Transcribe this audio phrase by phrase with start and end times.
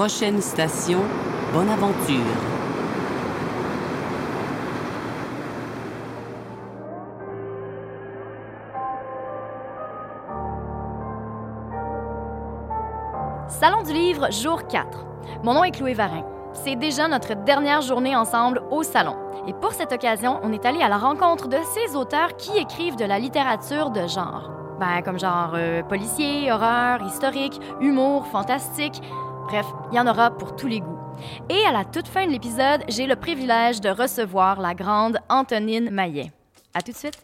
[0.00, 1.00] Prochaine station,
[1.52, 2.16] bonne aventure.
[13.46, 15.04] Salon du livre, jour 4.
[15.42, 16.24] Mon nom est Chloé Varin.
[16.54, 19.16] C'est déjà notre dernière journée ensemble au salon.
[19.46, 22.96] Et pour cette occasion, on est allé à la rencontre de ces auteurs qui écrivent
[22.96, 24.50] de la littérature de genre.
[24.80, 29.02] Ben, comme genre euh, policier, horreur, historique, humour, fantastique.
[29.50, 30.98] Bref, il y en aura pour tous les goûts.
[31.48, 35.90] Et à la toute fin de l'épisode, j'ai le privilège de recevoir la grande Antonine
[35.90, 36.30] Maillet.
[36.72, 37.20] À tout de suite.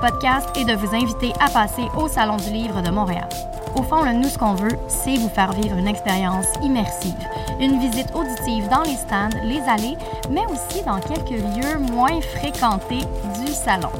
[0.00, 3.28] Podcast est de vous inviter à passer au Salon du Livre de Montréal.
[3.76, 7.14] Au fond, nous, ce qu'on veut, c'est vous faire vivre une expérience immersive.
[7.60, 9.98] Une visite auditive dans les stands, les allées,
[10.30, 13.04] mais aussi dans quelques lieux moins fréquentés
[13.44, 13.90] du salon.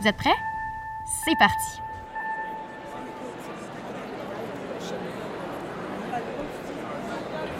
[0.00, 0.30] Vous êtes prêts?
[1.24, 1.80] C'est parti!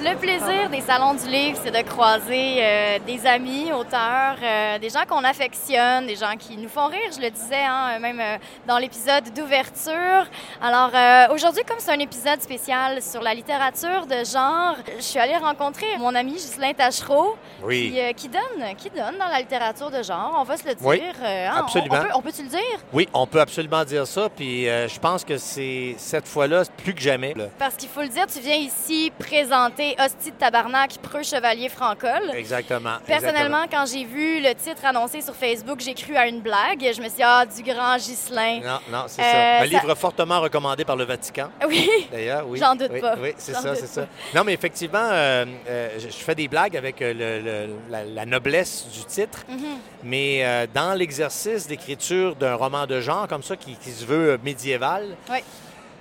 [0.05, 4.89] Le plaisir des salons du livre, c'est de croiser euh, des amis, auteurs, euh, des
[4.89, 8.39] gens qu'on affectionne, des gens qui nous font rire, je le disais, hein, même euh,
[8.67, 10.25] dans l'épisode d'ouverture.
[10.62, 10.91] Alors
[11.30, 15.98] aujourd'hui, comme c'est un épisode spécial sur la littérature de genre, je suis allée rencontrer
[15.98, 17.92] mon ami Ghislain Tachereau, Oui.
[17.92, 20.86] qui, qui donne, qui donne dans la littérature de genre, on va se le dire.
[20.89, 21.97] Oui, hein, on- absolument.
[21.97, 22.78] On, peut, on peut-tu le dire?
[22.95, 24.30] Oui, on peut absolument dire ça.
[24.34, 27.34] Puis je pense que c'est cette fois-là, plus que jamais.
[27.36, 27.45] là.
[27.58, 32.30] Parce qu'il faut le dire, tu viens ici présenter Hostie de tabarnak, preux chevalier francol.
[32.35, 32.97] Exactement.
[33.07, 36.80] Personnellement, quand j'ai vu le titre annoncé sur Facebook, j'ai cru à une blague.
[36.80, 38.61] Je me suis dit, ah, du grand Ghislain.
[38.64, 39.57] Non, non, c'est Euh, ça.
[39.57, 42.45] Un ça- livre fortement recommandé par le Vatican, Oui, d'ailleurs.
[42.47, 42.58] Oui.
[42.58, 43.17] J'en doute Oui, pas.
[43.20, 44.07] Oui, c'est ça, c'est ça.
[44.35, 48.86] Non, mais effectivement, euh, euh, je fais des blagues avec le- le- la, la noblesse
[48.92, 49.58] du titre, Mhm.
[50.05, 55.17] mais dans l'exercice d'écriture d'un roman de genre comme ça, qui, qui se veut médiéval,
[55.31, 55.39] Oui.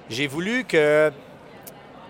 [0.10, 1.12] j'ai voulu que,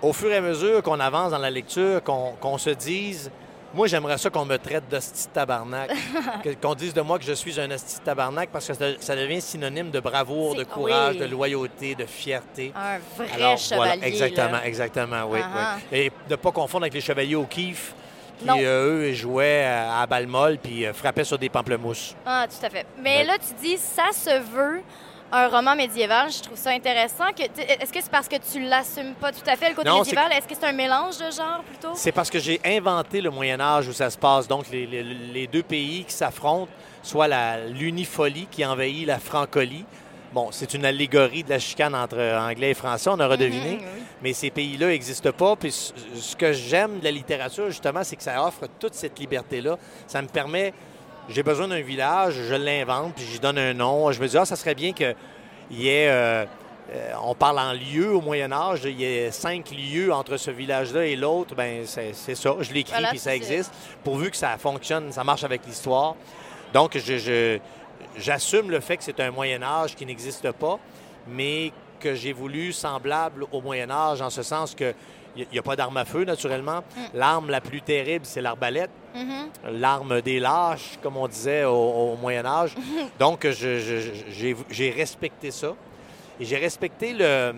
[0.04, 3.32] au fur et à mesure qu'on avance dans la lecture, qu'on se dise,
[3.74, 5.90] moi j'aimerais ça qu'on me traite d'hostie de tabarnak,
[6.62, 9.42] qu'on dise de moi que je suis un hostie tabarnak parce que ça, ça devient
[9.42, 11.20] synonyme de bravoure, de courage, oui.
[11.22, 12.72] de loyauté, de fierté.
[12.76, 13.76] un vrai Alors, chevalier.
[13.98, 14.66] voilà, exactement, là.
[14.68, 15.98] exactement, oui, oui.
[15.98, 17.96] Et de ne pas confondre avec les chevaliers au kiff
[18.40, 22.14] qui, euh, eux, jouaient à, à balle molle puis euh, frappaient sur des pamplemousses.
[22.26, 22.86] Ah, tout à fait.
[23.02, 23.24] Mais Ouais.
[23.24, 24.82] là, tu dis, ça se veut
[25.34, 26.32] un roman médiéval.
[26.32, 27.26] Je trouve ça intéressant.
[27.38, 30.32] Est-ce que c'est parce que tu l'assumes pas tout à fait, le côté Non, médiéval?
[30.32, 31.92] Est-ce que c'est un mélange de genre, plutôt?
[31.96, 34.48] C'est parce que j'ai inventé le Moyen Âge où ça se passe.
[34.48, 36.72] Donc, les, les- les deux pays qui s'affrontent,
[37.02, 37.28] soit
[37.70, 39.86] l'unifolie qui envahit la francolie.
[40.32, 43.74] Bon, c'est une allégorie de la chicane entre Anglais et Français, on aura deviné.
[43.76, 44.04] Mhm, oui.
[44.24, 45.56] Mais ces pays-là n'existent pas.
[45.56, 49.20] Puis ce- ce que j'aime de la littérature, justement, c'est que ça offre toute cette
[49.20, 49.78] liberté-là.
[50.08, 50.74] Ça me permet...
[51.30, 54.12] J'ai besoin d'un village, je l'invente, puis j'y donne un nom.
[54.12, 55.16] Je me dis, ah, ça serait bien qu'il
[55.72, 56.10] y ait...
[56.10, 56.46] euh,
[56.94, 60.52] euh, on parle en lieux au Moyen Âge, il y a cinq lieux entre ce
[60.52, 63.72] village-là et l'autre, ben c'est ça, je l'écris Voilà, puis ça existe,
[64.04, 66.16] pourvu que ça fonctionne, ça marche avec l'histoire.
[66.74, 67.58] Donc je-
[68.18, 70.78] j'assume le fait que c'est un Moyen Âge qui n'existe pas,
[71.26, 74.94] mais que j'ai voulu semblable au Moyen Âge en ce sens que
[75.36, 76.84] il n'y a pas d'arme à feu, naturellement.
[77.14, 79.80] L'arme la plus terrible, c'est l'arbalète Mhm.
[79.80, 81.74] l'arme des lâches, comme on disait au,
[82.14, 82.74] au Moyen Âge.
[83.20, 83.80] Donc, je-
[84.30, 85.74] j'ai j'ai respecté ça.
[86.40, 87.54] Et j'ai respecté le,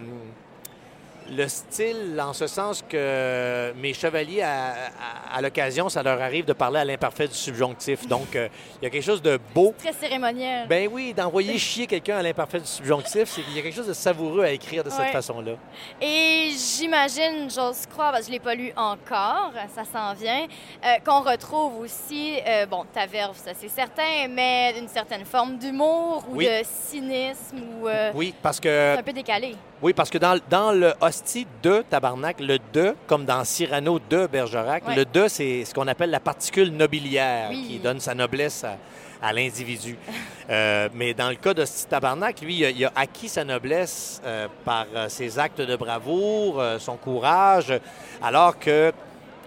[1.32, 6.46] le style en ce sens que mes chevaliers, à, à- à l'occasion, ça leur arrive
[6.46, 8.08] de parler à l'imparfait du subjonctif.
[8.08, 8.48] Donc, euh,
[8.82, 9.74] il y a quelque chose de beau.
[9.78, 10.68] Très cérémoniel.
[10.68, 13.94] Ben oui, d'envoyer chier quelqu'un à l'imparfait du subjonctif, qu'il y a quelque chose de
[13.94, 15.54] savoureux à écrire de cette façon-là.
[16.02, 16.50] Et
[16.80, 20.46] j'imagine, j'ose croire, parce que je ne l'ai pas lu encore, ça s'en vient,
[20.86, 25.58] euh, qu'on retrouve aussi, euh, bon, ta verve, ça c'est certain, mais une certaine forme
[25.58, 26.46] d'humour ou Oui.
[26.46, 27.88] de cynisme ou.
[28.14, 29.56] Oui, parce que C'est un peu décalé.
[29.82, 34.26] Oui, parce que dans, dans le hostie de Tabarnak, le de, comme dans Cyrano de
[34.28, 34.96] Bergerac, Ouais.
[34.96, 37.66] le de, c'est ce qu'on appelle la particule nobiliaire Oui.
[37.68, 38.78] qui donne sa noblesse à,
[39.22, 39.98] à l'individu.
[40.48, 43.44] Euh, mais dans le cas d'hostie de Tabarnak, lui, il a, il a acquis sa
[43.44, 47.74] noblesse euh, par euh, ses actes de bravoure, euh, son courage,
[48.22, 48.94] alors que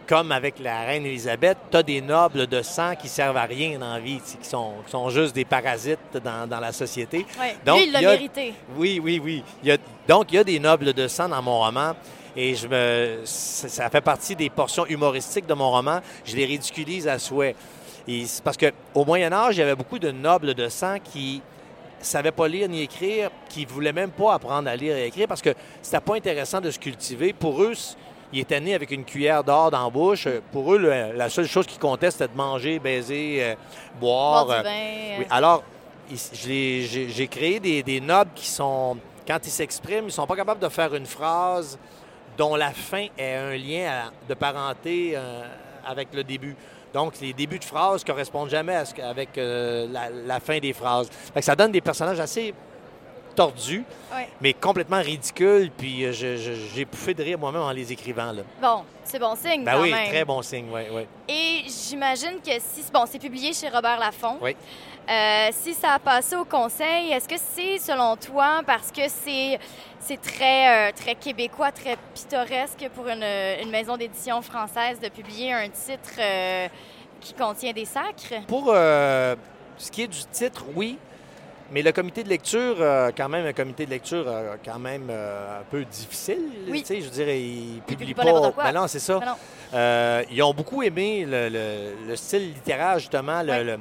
[0.08, 3.78] comme avec la reine Élisabeth, tu as des nobles de sang qui servent à rien
[3.78, 7.26] dans la vie, qui sont, qui sont juste des parasites dans, dans la société.
[7.38, 7.56] Ouais.
[7.64, 8.54] Donc, Lui, il l'a mérité.
[8.76, 9.44] Oui, oui, oui.
[9.62, 9.76] Il y a-
[10.08, 11.92] donc, il y a des nobles de sang dans mon roman.
[12.34, 16.00] Et je me, ça fait partie des portions humoristiques de mon roman.
[16.24, 17.54] Je les ridiculise à souhait.
[18.06, 21.42] Et parce qu'au Moyen Âge, il y avait beaucoup de nobles de sang qui
[22.00, 25.42] savaient pas lire ni écrire, qui voulaient même pas apprendre à lire et écrire parce
[25.42, 25.52] que
[25.82, 27.32] c'était pas intéressant de se cultiver.
[27.32, 27.72] Pour eux,
[28.32, 30.26] ils étaient nés avec une cuillère d'or dans la bouche.
[30.52, 33.54] Pour eux, le- la seule chose qui comptait, c'était de manger, baiser, euh,
[34.00, 34.50] boire.
[34.50, 34.62] Euh, euh,
[35.20, 35.62] oui, alors,
[36.10, 38.96] il- j'ai créé des, des nobles qui sont,
[39.26, 41.78] quand ils s'expriment, ils sont pas capables de faire une phrase
[42.36, 45.42] dont la fin est un lien à- de parenté euh,
[45.86, 46.54] avec le début.
[46.94, 50.58] Donc, les débuts de phrases correspondent jamais à ce que- avec euh, la, la fin
[50.58, 51.08] des phrases.
[51.34, 52.54] Fait que ça donne des personnages assez
[54.12, 54.28] Ouais.
[54.40, 55.70] mais complètement ridicules.
[55.70, 58.32] Puis euh, j'ai pouffé de rire moi-même en les écrivant.
[58.32, 58.42] Là.
[58.60, 60.08] Bon, c'est bon signe Ben quand oui, même.
[60.08, 61.02] très bon signe, oui, oui.
[61.28, 62.82] Et j'imagine que si...
[62.92, 64.38] Bon, c'est publié chez Robert Laffont.
[64.40, 64.56] Oui.
[65.08, 69.58] Euh, si ça a passé au conseil, est-ce que c'est, selon toi, parce que c'est,
[70.00, 73.24] c'est très, euh, très québécois, très pittoresque pour une,
[73.62, 76.68] une maison d'édition française de publier un titre euh,
[77.20, 78.44] qui contient des sacres?
[78.46, 80.98] Pour ce qui est du titre, oui.
[81.70, 85.08] Mais le comité de lecture, euh, quand même, un comité de lecture euh, quand même
[85.10, 86.38] euh, un peu difficile.
[86.68, 86.82] Oui.
[86.88, 88.52] Je dirais, ils publient publient pas pas.
[88.52, 88.64] quoi.
[88.64, 89.18] Ben non, c'est ça.
[89.18, 90.24] Ben non.
[90.30, 93.78] Ils ont beaucoup aimé le, le- le style littéraire, justement, le, le,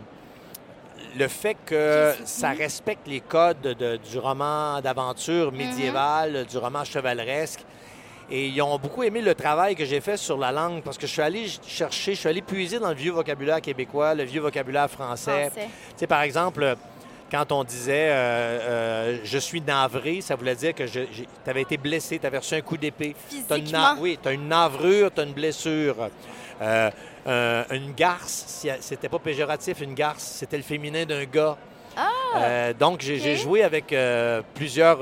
[1.17, 5.57] le fait que ça respecte les codes de- du roman d'aventure Mhm.
[5.57, 7.61] médiéval, du roman chevaleresque.
[8.29, 11.07] Et ils ont beaucoup aimé le travail que j'ai fait sur la langue parce que
[11.07, 14.41] je suis allé chercher, je suis allé puiser dans le vieux vocabulaire québécois, le vieux
[14.41, 15.45] vocabulaire français.
[15.49, 15.67] Français.
[15.91, 16.75] Tu sais, par exemple,
[17.31, 21.77] quand on disait euh, euh, je suis navré, ça voulait dire que tu avais été
[21.77, 23.15] blessé, tu avais reçu un coup d'épée.
[23.31, 23.95] Une Physiquement?
[23.99, 25.95] oui, tu as une navrure, tu as une blessure.
[26.61, 26.89] Euh,
[27.71, 31.57] une garce, c'était pas péjoratif, une garce, c'était le féminin d'un gars.
[32.37, 33.93] Euh, donc, j'ai joué avec
[34.53, 34.99] plusieurs,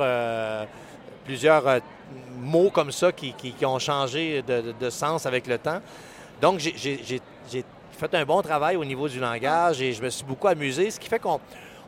[1.26, 1.82] plusieurs
[2.40, 5.82] mots comme ça qui, qui- qui ont changé de, de- de sens avec le temps.
[6.42, 6.74] Donc, j'ai
[7.98, 11.00] fait un bon travail au niveau du langage et je me suis beaucoup amusé, ce
[11.00, 11.40] qui fait qu'on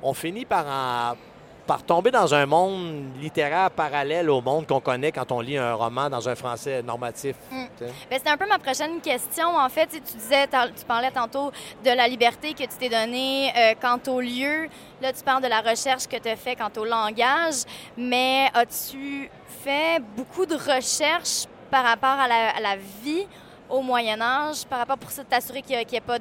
[0.03, 1.17] on finit par, en-
[1.65, 5.73] par tomber dans un monde littéraire parallèle au monde qu'on connaît quand on lit un
[5.73, 7.35] roman dans un français normatif.
[7.51, 7.63] Mm.
[7.77, 7.85] sais.
[8.09, 9.47] Ben, c'était un peu ma prochaine question.
[9.57, 11.51] En fait, tu sais, tu disais, tu parlais tantôt
[11.83, 14.69] de la liberté que tu t'es donnée euh, quant au lieu.
[15.01, 17.63] Là, tu parles de la recherche que tu as fait quant au langage.
[17.97, 19.29] Mais as-tu
[19.63, 23.27] fait beaucoup de recherches par rapport à la, à la vie
[23.69, 26.17] au Moyen Âge, par rapport pour ça, t'assurer qu'il n'y ait pas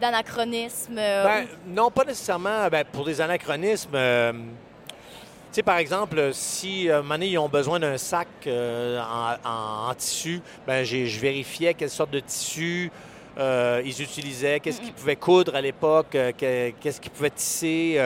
[0.00, 0.96] d'anachronisme?
[0.98, 3.90] euh, Ben, non, pas nécessairement ben, pour des anachronismes.
[3.94, 9.48] euh, tu sais, par exemple, si euh, donné, ils ont besoin d'un sac euh, en,
[9.48, 12.90] en- en tissu, ben, j'ai- je vérifiais quelle sorte de tissu
[13.36, 18.00] ils utilisaient, qu'est-ce qu'ils pouvaient coudre à l'époque, que- qu'est-ce qu'ils pouvaient tisser.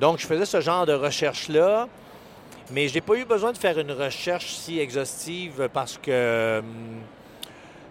[0.00, 1.88] donc, je faisais ce genre de recherche-là.
[2.72, 6.64] Mais j'ai pas eu besoin de faire une recherche si exhaustive parce que hum,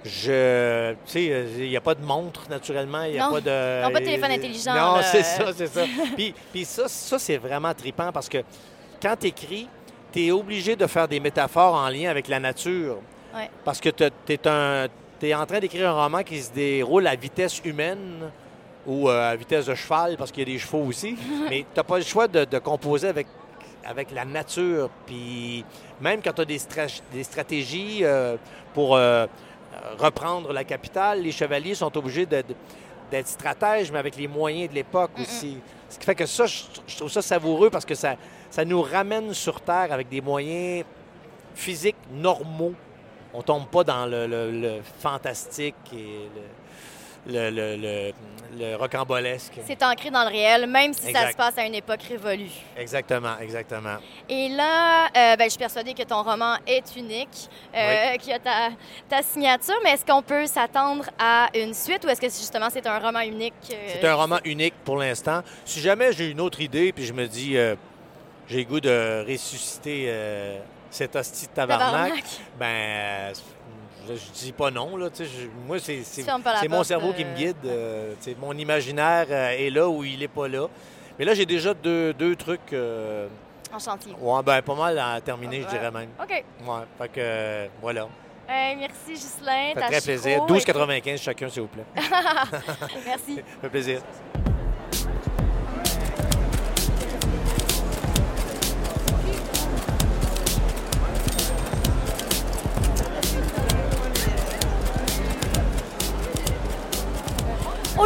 [0.06, 3.34] je, tu sais, euh, il n'y a pas de montre naturellement, il n'y a Non.
[3.34, 5.82] pas de, Non, pas de téléphone intelligent, Non, c'est ça, c'est ça.
[6.16, 8.38] puis, puis ça, ça c'est vraiment trippant parce que
[9.02, 9.68] quand tu écris,
[10.14, 12.98] tu es obligé de faire des métaphores en lien avec la nature.
[13.36, 13.50] Ouais.
[13.66, 14.04] Parce que tu
[15.28, 18.30] es en train d'écrire un roman qui se déroule à vitesse humaine
[18.88, 21.18] ou euh, à vitesse de cheval, parce qu'il y a des chevaux aussi.
[21.50, 23.28] Mais tu n'as pas le choix de, de composer avec,
[23.86, 24.90] avec la nature.
[25.08, 25.66] Puis
[26.00, 28.38] même quand tu as des, stra- des stratégies euh,
[28.74, 29.26] pour euh,
[29.98, 35.12] reprendre la capitale, les chevaliers sont obligés d'être stratèges, mais avec les moyens de l'époque
[35.20, 35.58] aussi.
[35.90, 38.16] Ce qui fait que ça, je, je trouve ça savoureux parce que ça,
[38.50, 40.86] ça nous ramène sur Terre avec des moyens
[41.54, 42.74] physiques normaux.
[43.34, 46.30] On tombe pas dans le, le- le fantastique et
[47.28, 48.12] le, le,
[48.58, 49.54] le- le- le rocambolesque.
[49.66, 52.50] C'est ancré dans le réel, même si ça se passe à une époque révolue.
[52.78, 53.98] Exactement, exactement.
[54.30, 58.34] Et là, euh, ben, je suis persuadée que ton roman est unique, euh, qu'il y
[58.34, 58.70] a ta,
[59.10, 62.86] ta signature, mais est-ce qu'on peut s'attendre à une suite ou est-ce que justement c'est
[62.88, 63.54] un roman unique?
[63.72, 65.42] euh, C'est un roman unique pour l'instant.
[65.66, 67.76] Si jamais j'ai une autre idée, puis je me dis, euh,
[68.48, 70.12] j'ai le goût de ressusciter
[70.92, 72.24] cet hostie de tabarnak, Tabarnak.
[72.60, 73.34] ben,
[74.08, 74.96] je, je dis pas non.
[74.98, 75.24] Là, je-
[75.68, 77.14] moi, c'est mon cerveau euh.
[77.14, 77.56] qui me guide.
[77.66, 80.68] euh, tu sais, mon imaginaire euh, est là ou il est pas là.
[81.18, 83.28] Mais là, j'ai déjà deux, deux trucs, euh,
[83.74, 84.14] En chantier.
[84.20, 86.10] ouais, ben, pas mal à terminer, je dirais même.
[86.22, 86.30] OK.
[86.30, 88.02] Ouais, fait que, euh, voilà.
[88.04, 89.74] Euh, merci, Ghislain.
[89.76, 90.46] Ça fait très plaisir.
[90.46, 91.86] chiro 12,95 chacun, s'il vous plaît.
[93.06, 93.36] Merci.
[93.38, 94.02] Ça fait plaisir.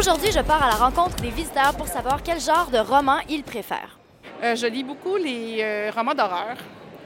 [0.00, 3.42] Aujourd'hui, je pars à la rencontre des visiteurs pour savoir quel genre de roman ils
[3.42, 3.98] préfèrent.
[4.42, 6.56] Euh, je lis beaucoup les euh, romans d'horreur,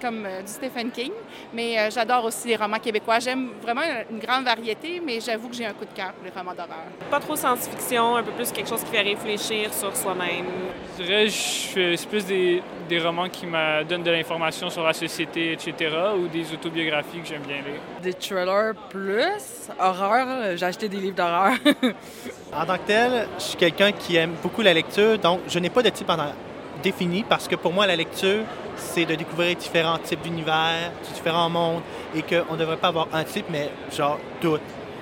[0.05, 1.13] comme euh, du Stephen King,
[1.55, 3.21] mais euh, j'adore aussi les romans québécois.
[3.21, 3.81] J'aime vraiment
[4.11, 6.85] une grande variété, mais j'avoue que j'ai un coup de cœur pour les romans d'horreur.
[7.11, 10.45] Pas trop science-fiction, un peu plus quelque chose qui fait réfléchir sur soi-même.
[10.99, 15.53] Je dirais, c'est plus des, des romans qui me donnent de l'information sur la société,
[15.53, 15.73] etc.,
[16.19, 17.81] ou des autobiographies que j'aime bien lire.
[18.03, 21.55] Des thrillers plus, horreur, j'ai acheté des livres d'horreur.
[22.57, 25.71] En tant que tel, je suis quelqu'un qui aime beaucoup la lecture, donc je n'ai
[25.71, 26.33] pas de type en-
[27.29, 28.43] parce que pour moi, la lecture,
[28.77, 31.83] c'est de découvrir différents types d'univers, différents mondes
[32.15, 34.59] et qu'on ne devrait pas avoir un type, mais genre tout.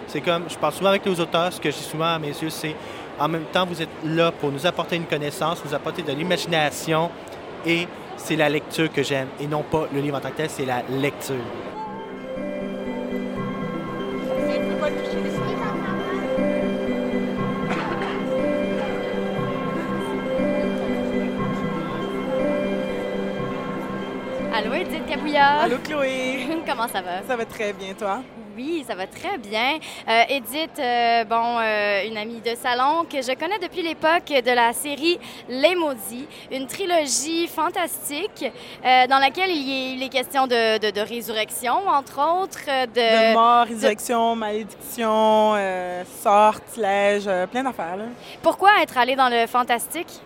[0.07, 2.29] C'est comme, je parle souvent avec les auteurs, ce que je dis souvent à mes
[2.29, 2.77] yeux, c'est
[3.19, 7.11] en même temps, vous êtes là pour nous apporter une connaissance, nous apporter de l'imagination
[7.67, 7.87] et
[8.17, 10.67] c'est la lecture que j'aime et non pas le livre en tant que tel, c'est
[10.67, 11.37] la lecture.
[25.37, 27.23] Allô Chloé, Comment ça va?
[27.27, 28.21] ça va très bien toi?
[28.55, 29.79] Oui, ça va très bien.
[30.07, 34.51] Euh, Edith, euh, bon, euh, une amie de salon que je connais depuis l'époque de
[34.55, 38.45] la série Les Maudits, une trilogie fantastique
[38.85, 43.31] dans laquelle il, y est, il est question de, de- de résurrection, entre autres, de...
[43.31, 45.55] De mort, résurrection, malédiction,
[46.23, 47.97] sortilège, plein d'affaires.
[48.43, 50.21] Pourquoi être allé dans le fantastique?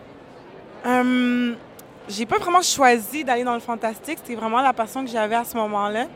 [2.08, 5.44] J'ai pas vraiment choisi d'aller dans le fantastique, c'était vraiment la passion que j'avais à
[5.44, 6.06] ce moment-là.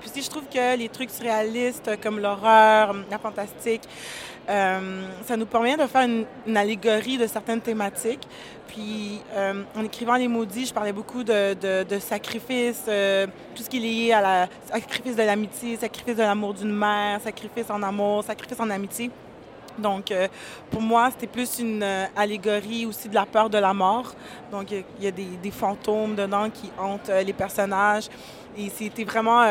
[0.00, 3.82] Puis aussi, je trouve que les trucs surréalistes comme l'horreur, la fantastique,
[4.48, 6.06] euh, ça nous permet de faire
[6.46, 8.28] une, allégorie de certaines thématiques.
[8.68, 13.26] Puis, euh, en écrivant Les Maudits, je parlais beaucoup de, de, de sacrifice, euh,
[13.56, 17.20] tout ce qui est lié à la sacrifice de l'amitié, sacrifice de l'amour d'une mère,
[17.20, 19.10] sacrifice en amour, sacrifice en amitié.
[19.78, 20.28] Donc, euh,
[20.70, 24.12] pour moi, c'était plus une euh, allégorie aussi de la peur de la mort.
[24.50, 28.08] Donc, il y a- des, fantômes dedans qui hantent euh, les personnages.
[28.56, 29.42] Et c'était vraiment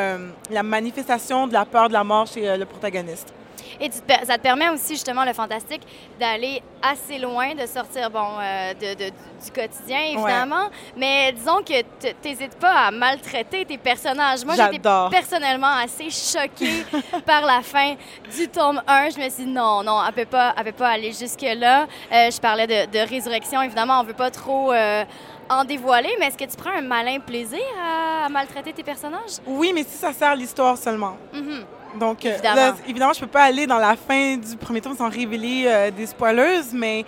[0.50, 3.34] la manifestation de la peur de la mort chez le protagoniste.
[3.80, 5.82] Et tu te per- ça te permet aussi, justement, le fantastique,
[6.20, 10.70] d'aller assez loin, de sortir, bon, euh, de, de- du quotidien, évidemment.
[10.98, 14.44] Mais disons que tu n'hésites pas à maltraiter tes personnages.
[14.46, 16.86] Moi, j'étais personnellement assez choquée
[17.26, 17.96] par la fin
[18.36, 19.10] du tome 1.
[19.12, 21.88] Je me suis dit, non, non, elle ne peut, pas- elle peut pas aller jusque-là.
[22.12, 24.72] Euh, je parlais de, de résurrection, évidemment, on ne veut pas trop...
[24.72, 25.04] euh,
[25.50, 29.40] en dévoiler, mais est-ce que tu prends un malin plaisir à, à maltraiter tes personnages?
[29.46, 31.18] Oui, mais si ça sert l'histoire seulement.
[31.34, 31.66] Mhm.
[32.00, 32.56] Donc, euh, Évidemment.
[32.56, 35.92] là, évidemment, je peux pas aller dans la fin du premier tome sans révéler euh,
[35.92, 37.06] des spoilers, mais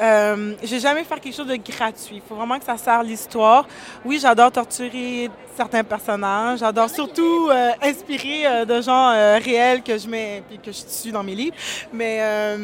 [0.00, 2.16] euh, je vais jamais faire quelque chose de gratuit.
[2.16, 3.66] Il faut vraiment que ça sert l'histoire.
[4.04, 6.58] Oui, j'adore torturer certains personnages.
[6.60, 11.02] J'adore surtout euh, inspirer euh, de gens euh, réels que je mets puis que je
[11.02, 11.56] tue dans mes livres.
[11.92, 12.56] Mais, euh,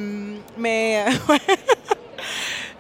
[0.58, 1.38] mais, ouais.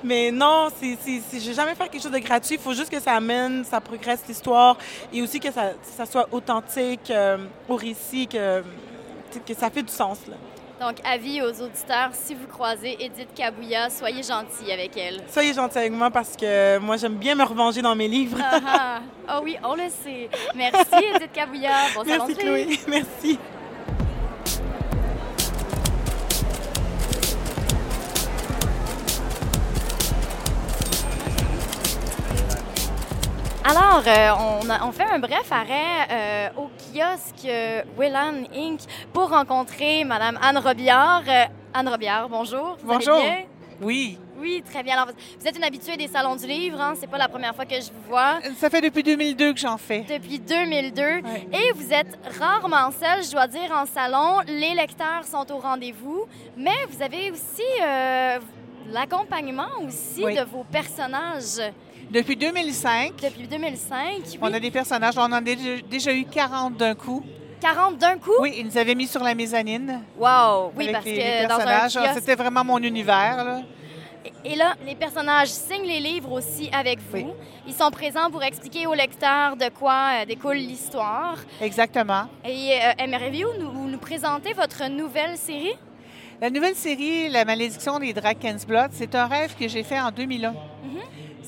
[0.02, 2.54] Mais non, c'est, c'est- je vais jamais faire quelque chose de gratuit.
[2.56, 4.76] Il faut juste que ça amène, ça progresse l'histoire
[5.12, 7.36] et aussi que ça, ça soit authentique euh,
[7.68, 8.62] au récit, que,
[9.46, 10.18] que ça fait du sens.
[10.28, 10.36] Là.
[10.80, 15.20] Donc, avis aux auditeurs, si vous croisez Edith Kabouya, soyez gentils avec elle.
[15.30, 18.38] Soyez gentils avec moi parce que moi, j'aime bien me revenger dans mes livres.
[18.42, 19.00] Ah.
[19.28, 20.30] Ah oui, on le sait.
[20.54, 21.70] Merci, Edith Kabouya.
[21.94, 22.34] Bon Merci.
[22.34, 22.80] Chloé.
[22.88, 23.38] Merci.
[33.64, 34.30] Alors, euh,
[34.64, 38.80] on, a- on fait un bref arrêt euh, au kiosque euh, Willan Inc.
[39.12, 41.22] pour rencontrer Madame Anne Robillard.
[41.74, 42.78] Anne Robillard, bonjour.
[42.82, 43.20] Vous allez Bonjour.
[43.22, 43.42] bien?
[43.82, 44.18] Oui.
[44.38, 44.94] Oui, très bien.
[44.94, 46.94] Alors, vous êtes une habituée des salons du livre, hein?
[46.98, 48.38] C'est pas la première fois que je vous vois.
[48.56, 50.00] Ça fait depuis 2002 que j'en fais.
[50.08, 51.02] Depuis 2002.
[51.02, 51.20] Ouais.
[51.52, 54.38] Et vous êtes rarement seule, je dois dire, en salon.
[54.46, 56.24] Les lecteurs sont au rendez-vous.
[56.56, 57.62] Mais vous avez aussi
[58.90, 60.34] l'accompagnement aussi Oui.
[60.34, 61.60] de vos personnages
[62.10, 63.96] Depuis 2005, depuis 2005.
[64.32, 64.38] Oui.
[64.42, 65.16] on a des personnages.
[65.16, 67.22] On en a déjà, déjà eu 40 d'un coup.
[67.60, 68.32] 40 d'un coup?
[68.40, 70.02] Oui, ils nous avaient mis sur la mezzanine.
[70.18, 70.72] Wow!
[70.76, 71.94] Oui, parce les, que les dans un personnages.
[71.94, 72.14] kiosque...
[72.14, 73.44] C'était vraiment mon univers.
[73.44, 73.60] là.
[74.44, 77.16] Et là, les personnages signent les livres aussi avec vous.
[77.18, 77.26] Oui.
[77.68, 81.36] Ils sont présents pour expliquer aux lecteurs de quoi euh, découle l'histoire.
[81.60, 82.24] Exactement.
[82.44, 85.74] Et euh, aimeriez-vous nous, nous présenter votre nouvelle série?
[86.40, 90.54] La nouvelle série, La malédiction des Drakensblot, c'est un rêve que j'ai fait en 2001.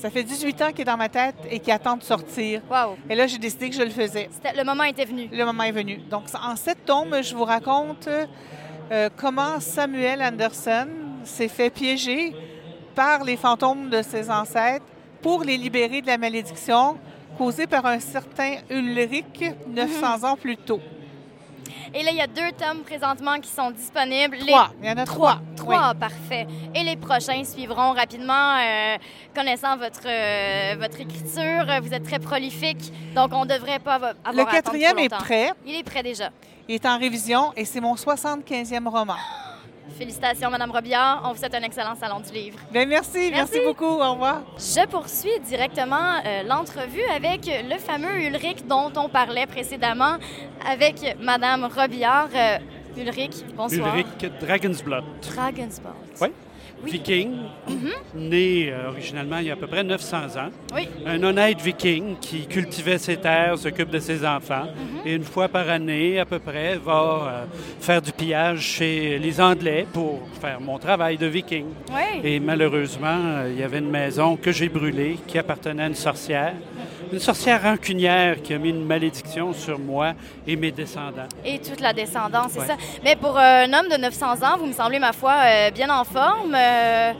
[0.03, 2.59] Ça fait 18 ans qu'il est dans ma tête et qui attend de sortir.
[2.69, 2.97] Wow!
[3.09, 4.29] Et là, j'ai décidé que je le faisais.
[4.53, 5.29] Le moment était venu.
[5.31, 5.95] Le moment est venu.
[6.09, 8.09] Donc, en sept tomes, je vous raconte
[8.91, 10.89] euh, comment Samuel Anderson
[11.23, 12.35] s'est fait piéger
[12.93, 14.83] par les fantômes de ses ancêtres
[15.21, 16.97] pour les libérer de la malédiction
[17.37, 20.81] causée par un certain Ulrich 900 ans plus tôt.
[21.93, 24.37] Et là, il y a deux tomes présentement qui sont disponibles.
[24.39, 24.71] Trois.
[24.81, 25.39] Il y en a trois.
[25.55, 26.47] Trois, parfait.
[26.75, 28.57] Et les prochains suivront rapidement.
[28.57, 28.97] euh,
[29.35, 34.13] connaissant votre, euh, votre écriture, vous êtes très prolifique, donc on ne devrait pas avo-
[34.23, 35.51] avoir Le quatrième est prêt.
[35.65, 36.29] Il est prêt déjà.
[36.67, 39.15] Il est en révision et c'est mon 75e roman.
[39.97, 41.21] Félicitations, Madame Robillard.
[41.25, 42.57] On vous souhaite un excellent salon du livre.
[42.71, 43.85] Bien, merci, merci, beaucoup.
[43.85, 44.41] Au revoir.
[44.57, 50.17] Je poursuis directement euh, l'entrevue avec le fameux Ulrich dont on parlait précédemment
[50.65, 52.29] avec Madame Robillard.
[52.35, 52.57] Euh,
[52.97, 53.95] Ulrich, bonsoir.
[53.95, 55.03] Ulrich Dragonsblood.
[55.21, 55.93] Dragonsblood.
[56.21, 56.29] Oui.
[56.83, 57.31] Viking,
[57.67, 57.91] Mhm.
[58.15, 60.49] né euh, originalement il y a à peu près 900 ans.
[60.75, 60.87] Oui.
[61.05, 65.01] Un honnête viking qui cultivait ses terres, s'occupe de ses enfants Mhm.
[65.07, 67.45] et une fois par année à peu près va euh,
[67.79, 71.65] faire du pillage chez les Anglais pour faire mon travail de viking.
[71.91, 72.19] Oui.
[72.23, 75.95] Et malheureusement, euh, il y avait une maison que j'ai brûlée qui appartenait à une
[75.95, 76.53] sorcière.
[77.11, 80.13] Une sorcière rancunière qui a mis une malédiction sur moi
[80.47, 81.27] et mes descendants.
[81.45, 82.65] Et toute la descendance, c'est Ouais.
[82.65, 82.75] ça.
[83.03, 85.35] Mais pour un homme de 900 ans, vous me semblez, ma foi,
[85.75, 86.55] bien en forme.
[86.73, 87.13] Euh,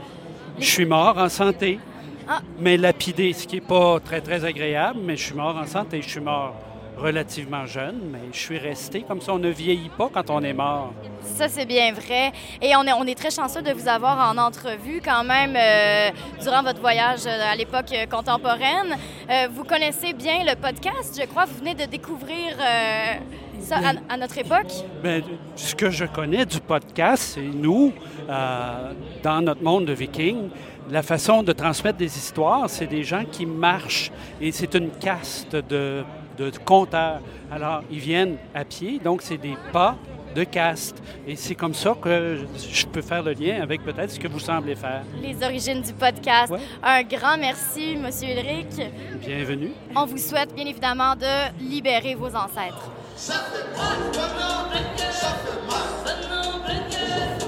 [0.59, 1.79] Je suis mort en santé,
[2.27, 2.39] Ah.
[2.59, 6.01] mais lapidé, ce qui n'est pas très, très agréable, mais je suis mort en santé.
[6.01, 6.53] Je suis mort
[6.97, 9.33] relativement jeune, mais je suis resté comme ça.
[9.33, 10.93] On ne vieillit pas quand on est mort.
[11.23, 12.31] Ça, c'est bien vrai.
[12.61, 16.11] Et on est, on est très chanceux de vous avoir en entrevue quand même euh,
[16.41, 18.95] durant votre voyage euh, à l'époque contemporaine.
[19.29, 21.45] Euh, vous connaissez bien le podcast, je crois.
[21.45, 23.13] Vous venez de découvrir euh,
[23.63, 24.71] ça à, à notre époque?
[25.01, 25.23] Ben,
[25.55, 27.93] ce que je connais du podcast, c'est nous,
[28.29, 28.93] euh,
[29.23, 30.49] dans notre monde de vikings,
[30.89, 35.55] la façon de transmettre des histoires, c'est des gens qui marchent et c'est une caste
[35.55, 36.03] de,
[36.37, 37.19] de conteurs.
[37.51, 39.95] Alors, ils viennent à pied, donc c'est des pas
[40.35, 41.01] de caste.
[41.27, 44.39] Et c'est comme ça que je peux faire le lien avec peut-être ce que vous
[44.39, 45.03] semblez faire.
[45.21, 46.51] Les origines du podcast.
[46.81, 48.81] Un grand merci, Monsieur Ulrich.
[49.25, 49.71] Bienvenue.
[49.95, 52.89] On vous souhaite bien évidemment de libérer vos ancêtres.
[53.15, 57.42] Ça fait mal, ça fait.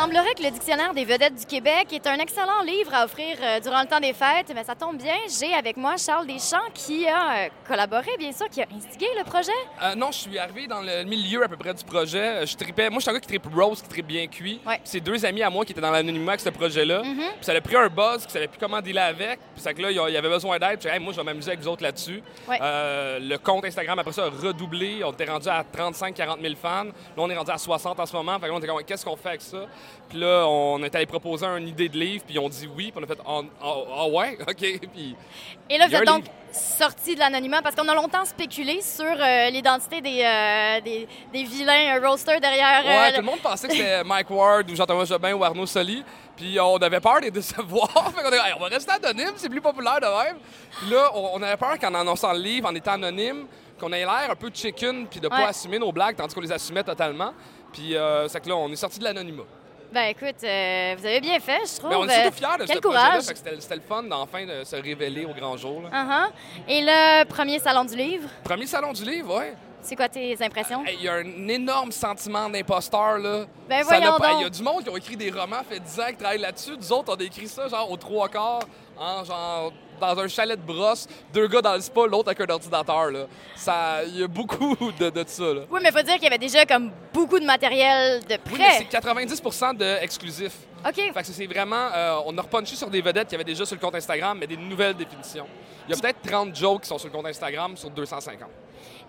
[0.00, 3.60] Semblerait que le Dictionnaire des vedettes du Québec est un excellent livre à offrir euh,
[3.60, 4.50] durant le temps des fêtes.
[4.54, 8.48] Mais ça tombe bien, j'ai avec moi Charles Deschamps qui a euh, collaboré, bien sûr,
[8.48, 9.52] qui a instigé le projet.
[9.82, 12.46] Euh, non, je suis arrivé dans le milieu à peu près du projet.
[12.46, 12.88] Je tripais.
[12.88, 14.58] Moi, je suis un gars qui tripe rose, qui tripe bien cuit.
[14.64, 17.02] Puis C'est deux amis à moi qui étaient dans l'anonymat avec ce projet-là.
[17.02, 17.16] Mhm.
[17.18, 19.38] Puis ça a pris un buzz, qui savait plus comment dealer avec.
[19.52, 20.78] Puis c'est que là, il y avait besoin d'aide.
[20.78, 22.22] Puis Hey, moi, je vais m'amuser avec vous autres là-dessus.
[22.48, 22.58] Ouais.
[22.62, 25.04] Euh, le compte Instagram, après ça, a redoublé.
[25.04, 26.84] On était rendu à 35-40 000 fans.
[26.84, 28.36] Là, on est rendu à 60 en ce moment.
[28.36, 29.66] Fait que là, on était comme, qu'est-ce qu'on fait avec ça?
[30.08, 32.24] Puis là, on est allé proposer une idée de livre.
[32.26, 32.90] Puis ont dit oui.
[32.90, 34.56] Puis on a fait, ah ah- ah ouais, OK.
[34.92, 35.16] Puis
[35.68, 36.32] Et là, vous êtes donc livre.
[36.52, 41.44] sorti de l'anonymat parce qu'on a longtemps spéculé sur euh, l'identité des, euh, des, des
[41.44, 42.82] vilains euh, roasters derrière.
[42.84, 45.44] euh, Ouais, le- tout le monde pensait que c'était Mike Ward ou Jean-Thomas Jobin ou
[45.44, 46.02] Arnaud Soli.
[46.36, 47.88] Puis on avait peur de les décevoir.
[48.16, 50.36] fait qu'on a dit, Hey, on va rester anonyme, c'est plus populaire de même.
[50.80, 53.46] Puis là, on, on avait peur qu'en annonçant le livre, en étant anonyme,
[53.78, 55.36] qu'on ait l'air un peu chicken puis de Ouais.
[55.36, 57.32] pas assumer nos blagues, tandis qu'on les assumait totalement.
[57.72, 59.44] Puis euh, c'est que là, on est sorti de l'anonymat.
[59.92, 61.90] Ben écoute, euh, vous avez bien fait, je trouve.
[61.90, 63.22] Mais on est Euh, surtout fiers de Quel ce courage.
[63.22, 65.82] C'était le fun d'enfin de se révéler au grand jour.
[65.82, 65.88] là.
[65.90, 66.30] Uh-huh.
[66.68, 69.54] Et le premier salon du livre, Premier salon du livre, ouais.
[69.82, 70.84] c'est quoi tes impressions?
[70.86, 73.46] Il y a un énorme sentiment d'imposteur, là.
[73.68, 74.38] Ben Ça voyons.
[74.38, 76.38] Il y a du monde qui ont écrit des romans, fait 10 ans qu'ils travaillent
[76.38, 76.76] là-dessus.
[76.78, 78.62] Nous autres, on a écrit ça, genre, aux trois quarts,
[78.96, 82.52] en, genre, dans un chalet de brosse, deux gars dans le spa, l'autre avec un
[82.52, 83.26] ordinateur, là.
[83.54, 84.02] Ça...
[84.06, 85.60] Il y a beaucoup de, de ça, là.
[85.70, 88.58] Oui, mais il faut dire qu'il y avait déjà comme beaucoup de matériel de Oui,
[88.58, 88.74] mais prêt.
[88.78, 89.42] c'est 90
[90.00, 90.56] d'exclusifs.
[90.86, 90.94] OK.
[90.94, 91.88] Fait que c'est vraiment...
[91.94, 94.38] euh, on a repunché sur des vedettes qu'il y avait déjà sur le compte Instagram,
[94.38, 95.46] mais des nouvelles définitions.
[95.88, 98.48] Il y a peut-être 30 jokes qui sont sur le compte Instagram sur 250.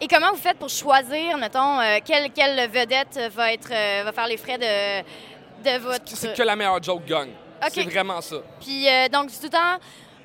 [0.01, 4.12] Et comment vous faites pour choisir, mettons, euh, quelle, quelle vedette va, être, euh, va
[4.12, 5.01] faire les frais de,
[5.63, 6.04] de votre...
[6.08, 7.30] C'est que la meilleure joke gagne.
[7.63, 7.69] OK.
[7.71, 8.38] C'est vraiment ça.
[8.60, 9.77] Puis donc, tout le temps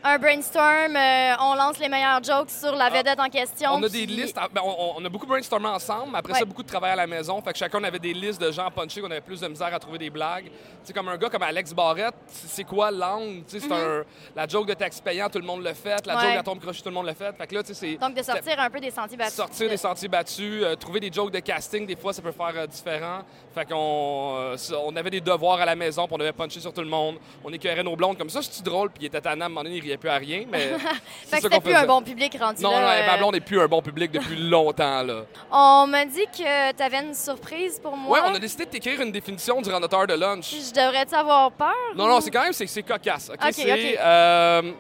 [0.08, 3.70] un brainstorm, euh, on lance les meilleures jokes sur la vedette en question.
[3.72, 3.76] Ah.
[3.76, 4.36] On a des puis- listes.
[4.52, 6.38] ben, on, on a beaucoup brainstormé ensemble, mais après Ouais.
[6.38, 7.40] ça, beaucoup de travail à la maison.
[7.42, 9.78] Fait que chacun avait des listes de gens punchés qu'on avait plus de misère à
[9.78, 10.44] trouver des blagues.
[10.44, 10.52] Tu
[10.84, 13.42] sais, comme un gars comme Alex Barrette, c'est quoi l'angle?
[13.48, 13.72] Tu sais, c'est Mhm.
[14.00, 14.04] un-
[14.36, 16.06] La joke de taxi payant, tout le monde le fait.
[16.06, 16.22] La Ouais.
[16.22, 17.32] joke d'atome crochet, tout le monde le fait.
[17.36, 17.96] Fait que là, tu sais, c'est.
[17.96, 19.34] Donc, de sortir un peu des sentiers battus.
[19.34, 22.52] Sortir des sentiers battus, euh, trouver des jokes de casting, des fois, ça peut faire
[22.54, 23.20] euh, différent.
[23.54, 26.60] Fait qu'on euh, ça- on avait des devoirs à la maison, puis on devait puncher
[26.60, 27.16] sur tout le monde.
[27.44, 29.62] On écœurait nos blondes comme ça, c'est drôle, puis il était tannant, à un moment
[29.64, 30.76] donné, il riait plus à rien, mais.
[31.26, 32.80] fait que c'était plus un bon public rendu Non, là.
[32.80, 33.06] non, euh.
[33.06, 35.22] ma blonde n'est plus un bon public depuis longtemps, là.
[35.50, 38.18] On m'a dit que tu avais une surprise pour moi.
[38.20, 40.50] Ouais, on a décidé de t'écrire une définition durant notre heure de lunch.
[40.52, 41.74] Je devrais-tu avoir peur?
[41.94, 43.30] Non, non, c'est quand même c'est, c'est cocasse.
[43.30, 43.98] OK, c'est ok.
[44.00, 44.72] euh,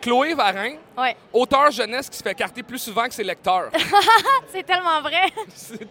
[0.00, 1.16] Chloé Varin, Ouais.
[1.32, 3.70] auteur jeunesse qui se fait carter plus souvent que ses lecteurs.
[4.48, 5.28] c'est tellement vrai.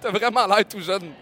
[0.01, 1.13] T'as vraiment l'air tout jeune.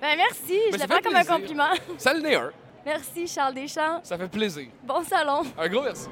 [0.00, 1.70] Ben merci, je le prends comme un compliment.
[1.98, 2.50] Ça le un.
[2.84, 4.00] Merci Charles Deschamps.
[4.02, 4.66] Ça fait plaisir.
[4.82, 5.42] Bon salon.
[5.56, 6.08] Un gros merci.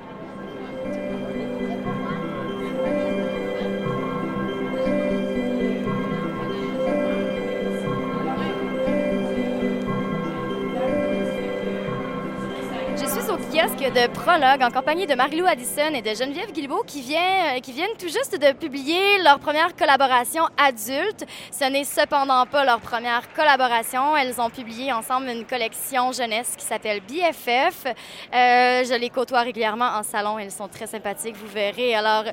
[13.60, 17.72] De Prologue en compagnie de Marilou Addison et de Geneviève Guilbeault qui, vient, euh, qui
[17.72, 21.26] viennent tout juste de publier leur première collaboration adulte.
[21.52, 24.16] Ce n'est cependant pas leur première collaboration.
[24.16, 27.84] Elles ont publié ensemble une collection jeunesse qui s'appelle BFF.
[27.84, 30.38] Euh, je les côtoie régulièrement en salon.
[30.38, 31.94] Elles sont très sympathiques, vous verrez.
[31.94, 32.24] Alors,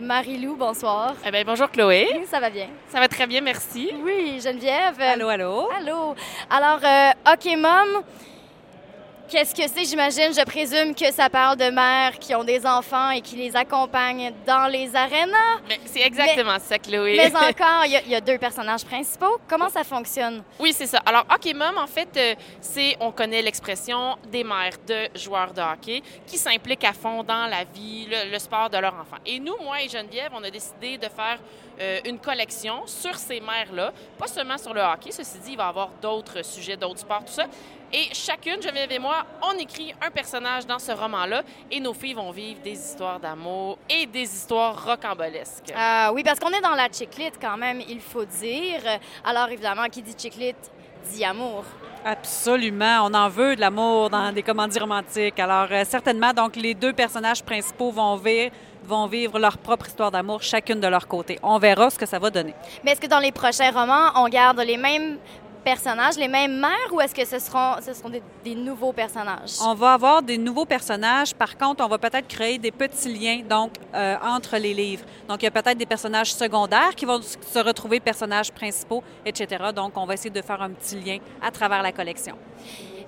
[0.00, 1.14] Marie-Lou, bonsoir.
[1.26, 2.24] Eh bien, bonjour Chloé.
[2.30, 2.68] Ça va bien?
[2.88, 3.90] Ça va très bien, merci.
[4.02, 4.98] Oui, Geneviève.
[5.00, 5.68] Allô, allô.
[5.78, 6.14] Allô.
[6.48, 8.02] Alors, euh, OK, Mom,
[9.32, 9.84] qu'est-ce que c'est?
[9.86, 13.56] J'imagine, je présume que ça parle de mères qui ont des enfants et qui les
[13.56, 15.60] accompagnent dans les arénas.
[15.68, 17.16] Mais c'est exactement ça, Chloé.
[17.16, 19.38] Mais encore, il y, a- il y a deux personnages principaux.
[19.48, 20.42] Comment ça fonctionne?
[20.60, 20.98] Oui, c'est ça.
[21.06, 25.62] Alors, Hockey Mom, en fait, euh, c'est, on connaît l'expression des mères de joueurs de
[25.62, 29.16] hockey qui s'impliquent à fond dans la vie, le, le sport de leur enfant.
[29.24, 31.38] Et nous, moi et Geneviève, on a décidé de faire
[31.80, 35.10] euh, une collection sur ces mères-là, pas seulement sur le hockey.
[35.10, 37.46] Ceci dit, il va y avoir d'autres sujets, d'autres sports, tout ça.
[37.94, 42.14] Et chacune, Geneviève et moi, on écrit un personnage dans ce roman-là et nos filles
[42.14, 45.74] vont vivre des histoires d'amour et des histoires rocambolesques.
[45.76, 48.80] Ah oui, parce qu'on est dans la chiclite quand même, il faut dire.
[49.22, 50.70] Alors évidemment, qui dit chiclite
[51.10, 51.64] dit amour.
[52.04, 53.04] Absolument.
[53.04, 55.38] On en veut de l'amour dans des comédies romantiques.
[55.38, 58.52] Alors, euh, certainement, donc, les deux personnages principaux vont vivre,
[58.84, 61.38] vont vivre leur propre histoire d'amour, chacune de leur côté.
[61.42, 62.54] On verra ce que ça va donner.
[62.82, 65.18] Mais est-ce que dans les prochains romans, on garde les mêmes
[65.62, 69.54] personnages, les mêmes mères, ou est-ce que ce seront, ce seront des, des nouveaux personnages?
[69.64, 71.34] On va avoir des nouveaux personnages.
[71.34, 75.04] Par contre, on va peut-être créer des petits liens donc euh, entre les livres.
[75.28, 79.64] Donc, il y a peut-être des personnages secondaires qui vont se retrouver personnages principaux, etc.
[79.74, 82.36] Donc, on va essayer de faire un petit lien à travers la collection.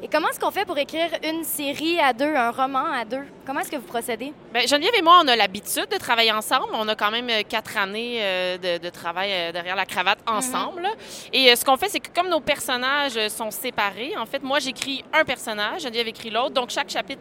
[0.03, 3.25] Et comment est-ce qu'on fait pour écrire une série à deux, un roman à deux?
[3.47, 4.33] Comment est-ce que vous procédez?
[4.55, 6.69] Bien, Geneviève et moi, on a l'habitude de travailler ensemble.
[6.73, 10.19] On a quand même euh, quatre années euh, de, de travail euh, derrière la cravate
[10.27, 10.81] ensemble.
[10.81, 10.93] là.
[11.31, 15.05] Et ce qu'on fait, c'est que comme nos personnages sont séparés, en fait, moi, j'écris
[15.13, 16.53] un personnage, Geneviève écrit l'autre.
[16.53, 17.21] Donc, chaque chapitre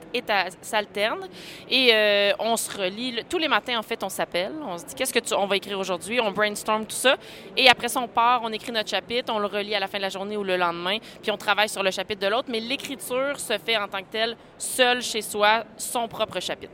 [0.61, 1.27] s'alterne.
[1.69, 3.21] Et euh, on se relie.
[3.29, 4.53] Tous les matins, en fait, on s'appelle.
[4.65, 6.21] On se dit, qu'est-ce que tu, on va écrire aujourd'hui?
[6.21, 7.17] On brainstorm tout ça.
[7.57, 9.97] Et après ça, on part, on écrit notre chapitre, on le relie à la fin
[9.97, 10.99] de la journée ou le lendemain.
[11.21, 12.47] Puis on travaille sur le chapitre de l'autre.
[12.49, 16.71] Mais l'écriture se fait en tant que telle, seule chez soi, son propre chapitre.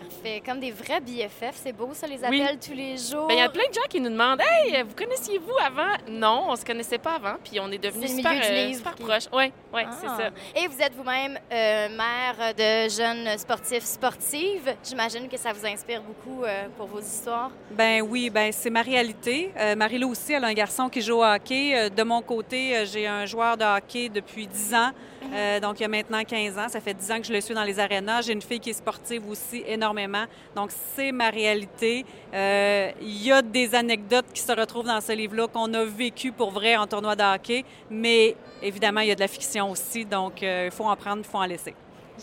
[0.00, 0.42] Parfait.
[0.44, 2.40] Comme des vrais BFF, c'est beau, ça, les Oui.
[2.42, 3.26] appelle tous les jours.
[3.26, 5.96] Ben, Il y a plein de gens qui nous demandent Hey, vous connaissiez-vous avant?
[6.08, 8.76] Non, on se connaissait pas avant, puis on est devenus C'est le super, euh, livre
[8.78, 9.24] super qui- proches.
[9.32, 9.96] Oui, ouais, Ah.
[10.00, 10.30] c'est ça.
[10.56, 14.74] Et vous êtes vous-même euh, mère de jeunes sportifs sportives.
[14.84, 17.50] J'imagine que ça vous inspire beaucoup euh, pour vos histoires.
[17.72, 19.52] Ben oui, ben c'est ma réalité.
[19.56, 21.72] Euh, Marie-Lou aussi, elle a un garçon qui joue au hockey.
[21.76, 24.90] Euh, de mon côté, j'ai un joueur de hockey depuis 10 ans.
[25.32, 26.68] Euh, donc, il y a maintenant 15 ans.
[26.68, 28.22] Ça fait 10 ans que je le suis dans les arénas.
[28.22, 30.24] J'ai une fille qui est sportive aussi énormément.
[30.54, 32.04] Donc, c'est ma réalité.
[32.34, 36.32] Euh, Il y a des anecdotes qui se retrouvent dans ce livre-là qu'on a vécu
[36.32, 37.64] pour vrai en tournoi de hockey.
[37.90, 40.04] Mais évidemment, il y a de la fiction aussi.
[40.04, 41.74] Donc, euh, il faut en prendre, il faut en laisser.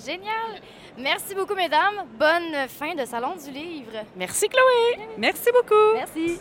[0.06, 0.62] Génial!
[0.98, 2.06] Merci beaucoup, mesdames.
[2.18, 4.04] Bonne fin de Salon du Livre.
[4.18, 5.08] Merci, Chloé.
[5.18, 5.96] Merci beaucoup.
[5.96, 6.40] Merci.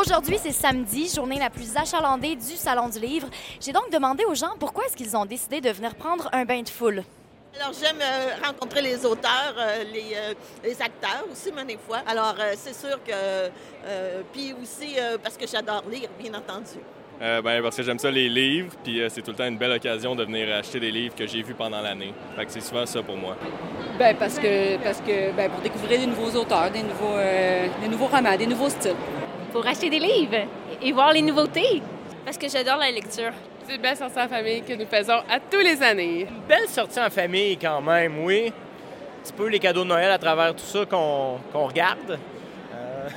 [0.00, 3.28] Aujourd'hui, c'est samedi, journée la plus achalandée du Salon du Livre.
[3.60, 6.62] J'ai donc demandé aux gens pourquoi est-ce qu'ils ont décidé de venir prendre un bain
[6.62, 7.04] de foule.
[7.60, 10.32] Alors, j'aime euh, rencontrer les auteurs, euh, les, euh,
[10.64, 11.98] les acteurs aussi, même des fois.
[12.06, 13.12] Alors, euh, c'est sûr que.
[13.12, 16.78] euh, puis aussi, euh, parce que j'adore lire, bien entendu.
[17.20, 19.58] Euh, ben, parce que j'aime ça les livres, puis euh, c'est tout le temps une
[19.58, 22.14] belle occasion de venir acheter des livres que j'ai vus pendant l'année.
[22.36, 23.36] Fait que c'est souvent ça pour moi.
[23.98, 27.88] Ben parce que parce que ben, pour découvrir des nouveaux auteurs, des nouveaux euh, des
[27.88, 28.96] nouveaux romans, des nouveaux styles.
[29.52, 30.46] Pour acheter des livres
[30.82, 31.82] et voir les nouveautés.
[32.24, 33.32] Parce que j'adore la lecture.
[33.66, 36.26] C'est une belle sortie en famille que nous faisons à tous les années.
[36.48, 38.48] Belle sortie en famille quand même, oui.
[38.48, 42.18] Un petit peu les cadeaux de Noël à travers tout ça qu'on qu'on regarde.
[42.74, 43.08] Euh,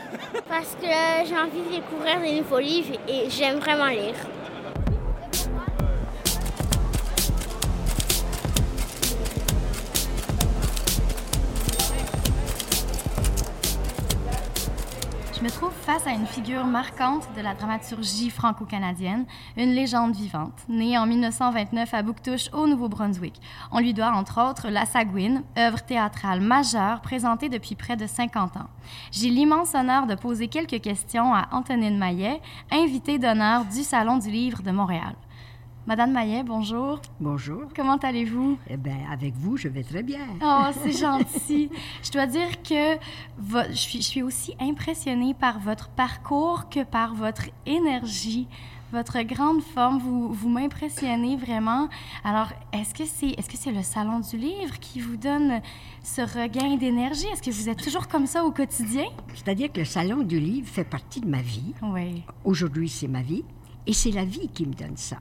[0.49, 0.87] Parce que
[1.27, 4.15] j'ai envie de découvrir des nouveaux livres et j'aime vraiment lire.
[15.43, 19.25] Me trouve face à une figure marquante de la dramaturgie franco-canadienne,
[19.57, 23.41] une légende vivante, née en 1929 à Bouctouche, au Nouveau-Brunswick.
[23.69, 28.55] On lui doit entre autres La Sagouine, œuvre théâtrale majeure présentée depuis près de 50
[28.55, 28.69] ans.
[29.11, 32.39] J'ai l'immense honneur de poser quelques questions à Antonine Maillet,
[32.71, 35.13] invitée d'honneur du Salon du Livre de Montréal.
[35.85, 37.01] Madame Maillet, bonjour.
[37.19, 37.63] Bonjour.
[37.75, 38.57] Comment allez-vous?
[38.69, 40.25] Eh bien, avec vous, je vais très bien.
[40.41, 41.69] Oh, c'est gentil.
[42.01, 42.95] Je dois dire que
[43.37, 48.47] vo- je, suis, je suis aussi impressionnée par votre parcours que par votre énergie.
[48.93, 51.89] votre grande forme, vous, vous m'impressionnez vraiment.
[52.23, 55.59] Alors, est-ce que c'est est-ce que c'est le salon du livre qui vous donne
[56.01, 57.27] ce regain d'énergie?
[57.33, 59.03] Est-ce que vous êtes toujours comme ça au quotidien?
[59.35, 61.73] C'est-à-dire que le salon du livre fait partie de ma vie.
[61.81, 62.23] Oui.
[62.45, 63.43] Aujourd'hui, c'est ma vie.
[63.85, 65.17] Et c'est la vie qui me donne ça.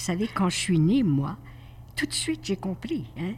[0.00, 1.36] Vous savez, quand je suis née, moi,
[1.94, 3.04] tout de suite, j'ai compris.
[3.18, 3.32] Hein?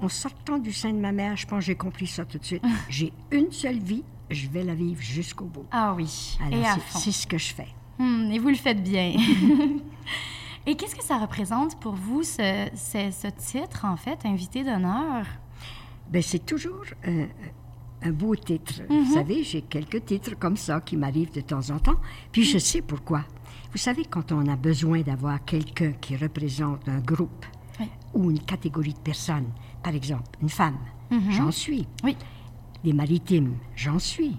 [0.00, 2.44] En sortant du sein de ma mère, je pense que j'ai compris ça tout de
[2.44, 2.62] suite.
[2.88, 5.66] j'ai une seule vie, je vais la vivre jusqu'au bout.
[5.70, 6.38] Ah oui.
[6.40, 6.98] Alors, et à c'est- fond.
[7.00, 7.68] c'est ce que je fais.
[7.98, 9.12] Hmm, et vous le faites bien.
[10.66, 15.26] et qu'est-ce que ça représente pour vous, ce, ce- ce titre, en fait, invité d'honneur?
[16.10, 17.26] Ben, c'est toujours un,
[18.00, 18.80] un beau titre.
[18.88, 22.00] Vous savez, j'ai quelques titres comme ça qui m'arrivent de temps en temps.
[22.32, 23.26] Puis je sais pourquoi.
[23.72, 27.46] Vous savez, quand on a besoin d'avoir quelqu'un qui représente un groupe
[28.12, 29.48] ou une catégorie de personnes,
[29.82, 30.78] par exemple, une femme,
[31.10, 31.30] Mhm.
[31.30, 31.86] j'en suis.
[32.04, 32.16] Oui.
[32.84, 34.36] Les maritimes, j'en suis.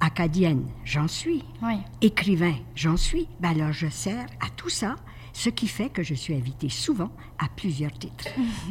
[0.00, 1.42] Acadienne, j'en suis.
[1.62, 1.76] Oui.
[2.02, 3.28] Écrivain, j'en suis.
[3.40, 4.96] Ben alors, je sers à tout ça,
[5.38, 8.24] ce qui fait que je suis invitée souvent à plusieurs titres.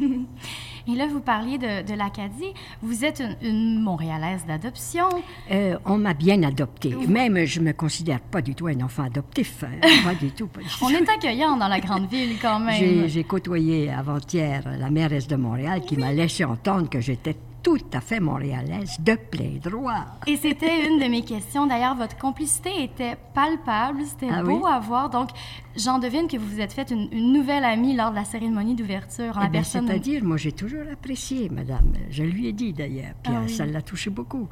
[0.88, 2.52] et là, vous parliez de, de l'Acadie.
[2.82, 5.08] Vous êtes une, une Montréalaise d'adoption.
[5.52, 6.92] Euh, on m'a bien adoptée.
[7.06, 9.62] Même, je me considère pas du tout un enfant adoptif.
[9.62, 9.78] hein.
[10.04, 10.48] Pas du tout.
[10.48, 10.94] pas du On tout.
[10.94, 12.74] est accueillant dans la grande ville, quand même.
[12.76, 17.78] J'ai j'ai côtoyé avant-hier la mairesse de Montréal qui m'a laissé entendre que j'étais tout
[17.92, 20.04] à fait montréalaise de plein droit.
[20.28, 21.66] Et c'était une de mes questions.
[21.66, 24.02] D'ailleurs, votre complicité était palpable.
[24.04, 24.70] C'était Ah beau oui?
[24.72, 25.10] à voir.
[25.10, 25.30] Donc,
[25.76, 28.76] j'en devine que vous vous êtes fait une, une nouvelle amie lors de la cérémonie
[28.76, 29.36] d'ouverture.
[29.36, 31.92] en la Eh personne C'est-à-dire, moi, j'ai toujours apprécié, madame.
[32.08, 33.50] Je lui ai dit d'ailleurs, puis Ah oui.
[33.52, 34.48] ça l'a touché beaucoup.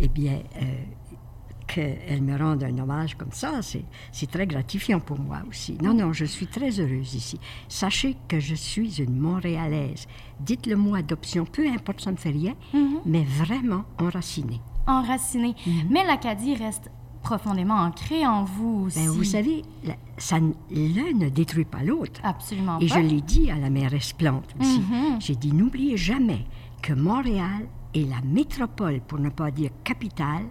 [0.00, 0.64] Eh bien, euh,
[1.68, 3.60] qu'elle me rende un hommage comme ça,
[4.10, 5.78] c'est très gratifiant pour moi aussi.
[5.82, 7.38] Non, non, je suis très heureuse ici.
[7.68, 10.06] Sachez que je suis une Montréalaise.
[10.40, 12.98] Dites le mot adoption, peu importe, ça ne me fait rien, Mhm.
[13.06, 14.60] mais vraiment enracinée.
[14.86, 15.54] enracinée.
[15.90, 16.90] Mais l'Acadie reste
[17.22, 18.98] profondément ancrée en vous aussi.
[19.00, 19.62] Ben, vous savez,
[20.70, 22.20] l'un ne détruit pas l'autre.
[22.24, 22.94] Absolument Et pas.
[22.94, 24.80] je l'ai dit à la mairesse Plante aussi.
[24.80, 25.20] Mhm.
[25.20, 26.46] J'ai dit, n'oubliez jamais
[26.82, 30.44] que Montréal est la métropole, pour ne pas dire capitale,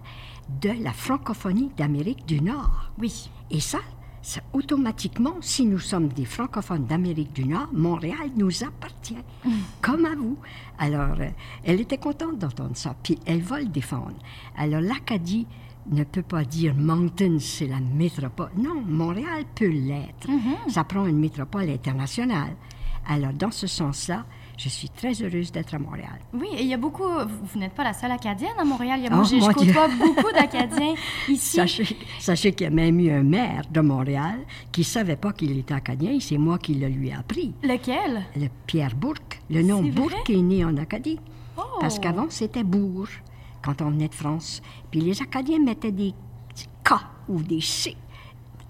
[0.62, 2.92] de la francophonie d'Amérique du Nord.
[2.98, 3.30] Oui.
[3.52, 3.80] Et ça,
[4.22, 9.16] ça, automatiquement, si nous sommes des francophones d'Amérique du Nord, Montréal nous appartient,
[9.82, 10.38] comme à vous.
[10.78, 11.30] Alors, euh,
[11.64, 14.18] elle était contente d'entendre ça, puis elle va le défendre.
[14.58, 15.48] Alors, l'Acadie
[15.90, 18.52] ne peut pas dire Moncton, c'est la métropole.
[18.58, 20.28] Non, Montréal peut l'être.
[20.68, 22.56] Ça prend une métropole internationale.
[23.08, 24.26] Alors, dans ce sens-là,
[24.58, 26.20] je suis très heureuse d'être à Montréal.
[26.34, 27.04] Oui, et il y a beaucoup.
[27.04, 29.00] Vous, vous n'êtes pas la seule Acadienne à Montréal.
[29.00, 30.96] Il y a, Oh, moi, je côtoie beaucoup d'Acadiens
[31.30, 31.58] ici.
[31.58, 34.40] Sachez, sachez qu'il y a même eu un maire de Montréal
[34.72, 37.54] qui ne savait pas qu'il était acadien, et c'est moi qui le lui ai appris.
[37.64, 38.24] Lequel?
[38.36, 39.40] Le Pierre Bourque.
[39.50, 39.92] Le nom vrai?
[39.92, 41.20] Bourque est né en Acadie.
[41.58, 41.62] Oh.
[41.80, 43.08] Parce qu'avant, c'était Bourg,
[43.64, 44.62] quand on venait de France.
[44.92, 46.14] Puis les Acadiens mettaient des
[46.84, 46.94] K
[47.30, 47.96] ou des C.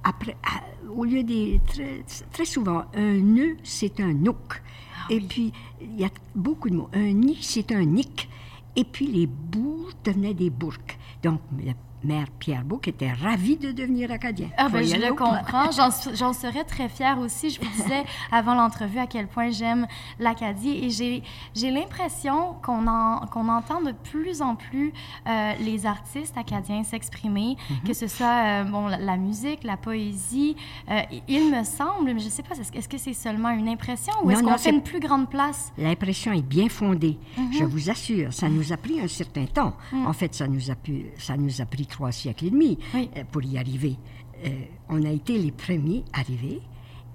[0.03, 1.59] Après, à- au lieu des.
[1.67, 4.61] Très, très souvent, un nœud, c'est un nouk.
[5.09, 6.89] Et puis, il y a beaucoup de mots.
[6.93, 8.29] Un nid, c'est un nick.
[8.75, 10.97] Et puis, les bourgs devenaient des bourques.
[11.23, 14.49] Donc, le maire Pierre Bourque était ravi de devenir acadien.
[14.57, 15.69] Ah ben, je le comprends.
[15.71, 17.49] J'en serais très fière aussi.
[17.49, 19.87] Je vous disais avant l'entrevue à quel point j'aime
[20.19, 24.93] l'Acadie et j'ai l'impression qu'on en- qu'on entend de plus en plus
[25.27, 27.87] euh, les artistes acadiens s'exprimer, Mm-hmm.
[27.87, 30.55] que ce soit euh, bon, la, la musique, la poésie.
[30.89, 34.13] Euh, il me semble, mais je ne sais pas, est-ce que- c'est seulement une impression
[34.23, 35.71] ou est-ce qu'on fait une plus grande place?
[35.77, 37.17] L'impression est bien fondée.
[37.51, 39.73] Je vous assure, ça nous a pris un certain temps.
[39.91, 40.07] Mm.
[40.07, 43.23] En fait, ça nous a, pu, ça nous a pris trois siècles et demi euh,
[43.31, 43.97] pour y arriver.
[44.45, 44.49] Euh,
[44.89, 46.61] on a été les premiers arrivés.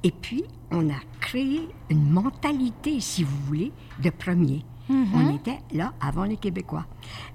[0.03, 4.65] Et puis, on a créé une mentalité, si vous voulez, de premiers.
[4.89, 5.07] Mhm.
[5.15, 6.87] On était là avant les Québécois.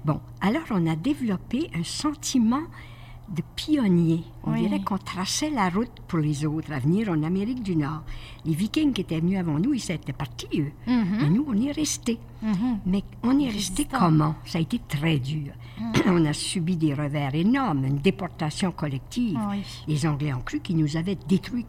[0.04, 2.62] Bon, alors on a développé un sentiment
[3.34, 4.24] de pionnier.
[4.44, 4.62] On Oui.
[4.62, 8.02] dirait qu'on traçait la route pour les autres à venir en Amérique du Nord.
[8.46, 10.72] Les Vikings qui étaient venus avant nous, ils étaient partis, eux.
[10.86, 11.18] Mhm.
[11.20, 12.18] Mais nous, on est restés.
[12.42, 12.78] Mhm.
[12.86, 13.98] Mais on est resté Résistant.
[13.98, 14.34] comment?
[14.46, 15.52] Ça a été très dur.
[16.06, 19.38] on a subi des revers énormes, une déportation collective.
[19.50, 19.62] Oui.
[19.86, 21.66] Les Anglais ont cru qu'ils nous avaient détruits,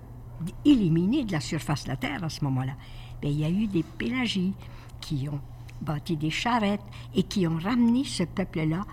[0.64, 2.74] éliminés de la surface de la Terre à ce moment-là.
[3.22, 4.54] Mais il y a eu des pélagies
[5.02, 5.40] qui ont
[5.82, 6.82] bâti des charrettes
[7.16, 8.86] et qui ont ramené ce peuple-là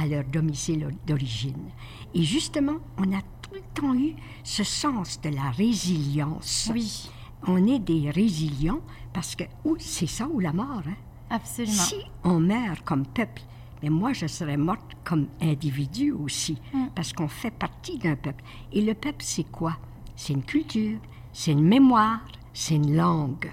[0.00, 1.70] à leur domicile d'origine.
[2.14, 6.70] Et justement, on a tout le temps eu ce sens de la résilience.
[6.72, 7.10] Oui.
[7.46, 8.80] On est des résilients
[9.12, 10.82] parce que ou c'est ça ou la mort.
[10.86, 10.94] Hein?
[11.30, 11.72] Absolument.
[11.74, 13.42] Si on meurt comme peuple,
[13.82, 16.86] mais moi je serais morte comme individu aussi, Mm.
[16.94, 18.42] parce qu'on fait partie d'un peuple.
[18.72, 19.76] Et le peuple, c'est quoi?
[20.16, 20.98] C'est une culture,
[21.32, 22.20] c'est une mémoire,
[22.52, 23.50] c'est une langue,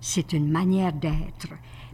[0.00, 1.48] c'est une manière d'être.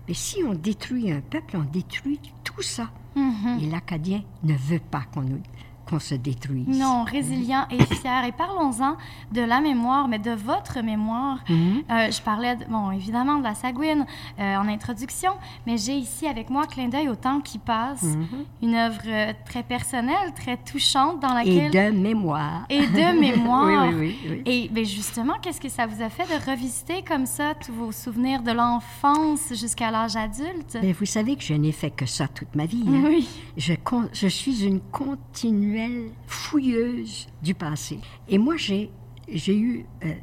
[0.06, 2.20] Mais si on détruit un peuple, on détruit
[2.54, 2.90] tout ça.
[3.16, 3.58] Mhm.
[3.60, 5.42] Et l'Acadien ne veut pas qu'on nous-
[5.92, 6.66] qu'on se détruise.
[6.66, 8.24] Non, résilient et fier.
[8.26, 8.96] Et parlons-en
[9.30, 11.38] de la mémoire, mais de votre mémoire.
[11.50, 11.82] Mhm.
[11.90, 14.06] Euh, je parlais, de- bon, évidemment, de la Sagouine
[14.40, 15.32] euh, en introduction,
[15.66, 18.26] mais j'ai ici avec moi Clin d'œil au temps qui passe, Mhm.
[18.62, 21.92] une œuvre euh, très personnelle, très touchante dans Et laquelle...
[21.92, 22.64] de mémoire.
[22.70, 23.88] Et de mémoire.
[23.88, 24.42] oui, oui, oui, oui.
[24.46, 27.92] Et ben, justement, qu'est-ce que ça vous a fait de revisiter comme ça tous vos
[27.92, 30.78] souvenirs de l'enfance jusqu'à l'âge adulte?
[30.82, 32.84] Mais vous savez que je n'ai fait que ça toute ma vie.
[32.88, 33.02] hein.
[33.04, 33.28] Oui.
[33.58, 35.81] Je, con- je suis une continuelle
[36.26, 37.98] fouilleuse du passé.
[38.28, 38.90] Et moi, j'ai,
[39.28, 39.86] j'ai eu...
[40.04, 40.14] euh,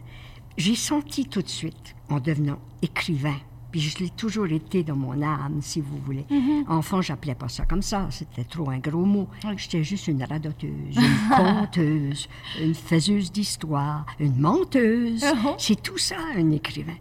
[0.58, 3.38] j'ai senti tout de suite, en devenant écrivain,
[3.72, 6.26] puis je l'ai toujours été dans mon âme, si vous voulez.
[6.30, 6.66] Mhm.
[6.68, 9.28] Enfant, j'appelais pas ça comme ça, c'était trop un gros mot.
[9.58, 12.28] J'étais juste une radoteuse, une conteuse,
[12.60, 15.24] une faiseuse d'histoire, une menteuse.
[15.46, 15.56] Oh.
[15.58, 16.98] C'est tout ça, un écrivain.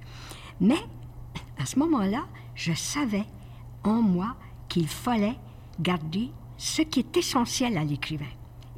[0.61, 0.79] Mais
[1.59, 3.25] à ce moment-là, je savais
[3.83, 4.37] en moi
[4.69, 5.39] qu'il fallait
[5.81, 8.27] garder ce qui est essentiel à l'écrivain.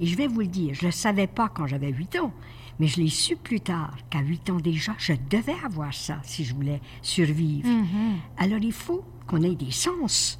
[0.00, 2.32] Et je vais vous le dire, je ne le savais pas quand j'avais 8 ans,
[2.78, 6.42] mais je l'ai su plus tard qu'à 8 ans déjà, je devais avoir ça si
[6.42, 7.68] je voulais survivre.
[7.68, 8.16] Mhm.
[8.38, 10.38] Alors il faut qu'on ait des sens.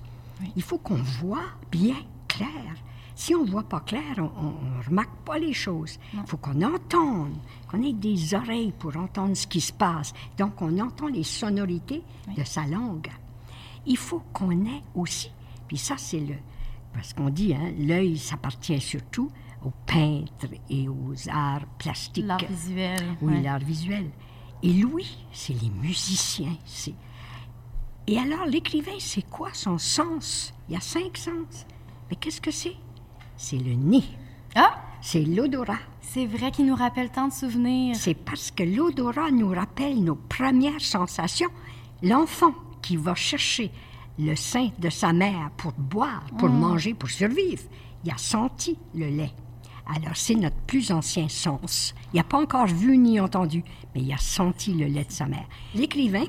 [0.57, 1.97] Il faut qu'on voit bien
[2.27, 2.49] clair.
[3.15, 5.99] Si on ne voit pas clair, on ne remarque pas les choses.
[6.15, 7.37] Il faut qu'on entende,
[7.69, 10.15] qu'on ait des oreilles pour entendre ce qui se passe.
[10.39, 12.03] Donc on entend les sonorités
[12.35, 13.11] de sa langue.
[13.85, 15.31] Il faut qu'on ait aussi,
[15.69, 16.37] puis ça c'est le,
[16.93, 19.31] parce qu'on dit, hein, l'œil s'appartient surtout
[19.65, 22.25] aux peintres et aux arts plastiques.
[22.27, 23.43] L'art visuel, Oui, ouais.
[23.43, 24.11] l'art visuel.
[24.63, 26.57] Et Louis, c'est les musiciens.
[26.65, 26.95] C'est...
[28.07, 30.53] Et alors, l'écrivain, c'est quoi son sens?
[30.69, 31.67] Il y a cinq sens.
[32.11, 32.77] Mais qu'est-ce que c'est?
[33.37, 34.05] C'est le nez.
[34.55, 34.75] Ah!
[35.03, 35.79] C'est l'odorat.
[36.03, 37.97] C'est vrai qu'il nous rappelle tant de souvenirs.
[37.97, 41.49] C'est parce que l'odorat nous rappelle nos premières sensations.
[42.03, 43.71] L'enfant qui va chercher
[44.19, 46.59] le sein de sa mère pour boire, pour Mm.
[46.59, 47.63] manger, pour survivre,
[48.05, 49.33] il a senti le lait.
[49.95, 51.95] Alors c'est notre plus ancien sens.
[52.13, 55.27] Il n'a pas encore vu ni entendu, mais il a senti le lait de sa
[55.27, 55.49] mère.
[55.75, 56.25] L'écrivain,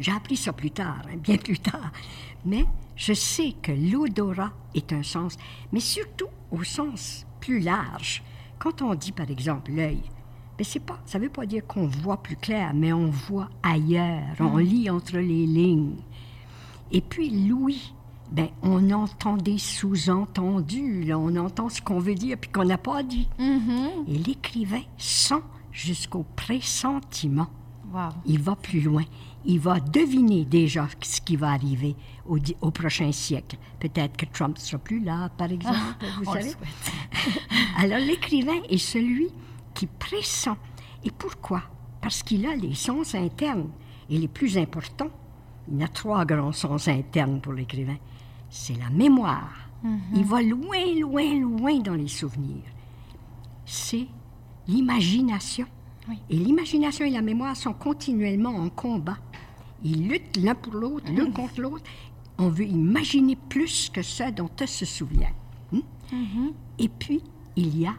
[0.00, 1.92] j'ai appris ça plus tard, hein, bien plus tard,
[2.46, 2.64] mais
[2.96, 5.36] je sais que l'odorat est un sens,
[5.70, 8.22] mais surtout au sens plus large.
[8.58, 10.00] Quand on dit par exemple l'œil,
[10.58, 13.50] mais c'est pas, ça ne veut pas dire qu'on voit plus clair, mais on voit
[13.62, 14.60] ailleurs, on Mhm.
[14.60, 15.96] lit entre les lignes.
[16.90, 17.92] Et puis Louis,
[18.32, 22.78] ben, on entend des sous-entendus, là, on entend ce qu'on veut dire puis qu'on n'a
[22.78, 23.28] pas dit.
[24.08, 27.48] Et l'écrivain sent jusqu'au pressentiment.
[27.92, 28.08] Wow.
[28.24, 29.04] Il va plus loin.
[29.44, 31.94] Il va deviner déjà ce qui va arriver
[32.26, 33.58] au, prochain siècle.
[33.80, 36.54] Peut-être que Trump sera plus là, par exemple, Ah, vous on le savez.
[37.76, 39.28] Alors l'écrivain est celui
[39.74, 40.48] qui pressent.
[41.04, 41.64] Et pourquoi?
[42.00, 43.68] Parce qu'il a les sens internes.
[44.08, 45.10] Et les plus importants,
[45.70, 47.96] il y a trois grands sens internes pour l'écrivain.
[48.52, 49.50] C'est la mémoire.
[49.82, 50.00] Mhm.
[50.14, 52.70] Il va loin, loin, loin dans les souvenirs.
[53.64, 54.06] C'est
[54.68, 55.66] l'imagination.
[56.28, 59.16] Et l'imagination et la mémoire sont continuellement en combat.
[59.82, 61.84] Ils luttent l'un pour l'autre, l'un contre l'autre.
[62.38, 65.32] On veut imaginer plus que ce dont on se souvient.
[65.72, 66.50] Hmm?
[66.78, 67.22] Et puis,
[67.56, 67.94] il y a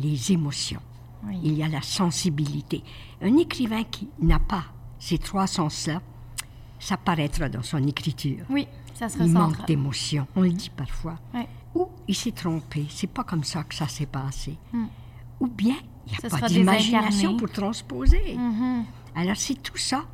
[0.00, 0.82] les émotions.
[1.26, 1.38] Oui.
[1.42, 2.82] Il y a la sensibilité.
[3.22, 4.64] Un écrivain qui n'a pas
[4.98, 6.02] ces trois sens-là,
[6.78, 8.44] ça paraîtra dans son écriture.
[8.50, 10.26] Oui, ça se Il manque d'émotion.
[10.36, 11.18] On le dit parfois.
[11.32, 11.48] Ouais.
[11.74, 12.86] Ou il s'est trompé.
[12.88, 14.56] C'est pas comme ça que ça s'est passé.
[14.72, 14.84] Mm.
[15.40, 15.76] Ou bien
[16.06, 18.36] il n'y a pas sera d'imagination pour transposer.
[18.36, 18.84] Mhm.
[19.14, 20.04] Alors c'est tout ça.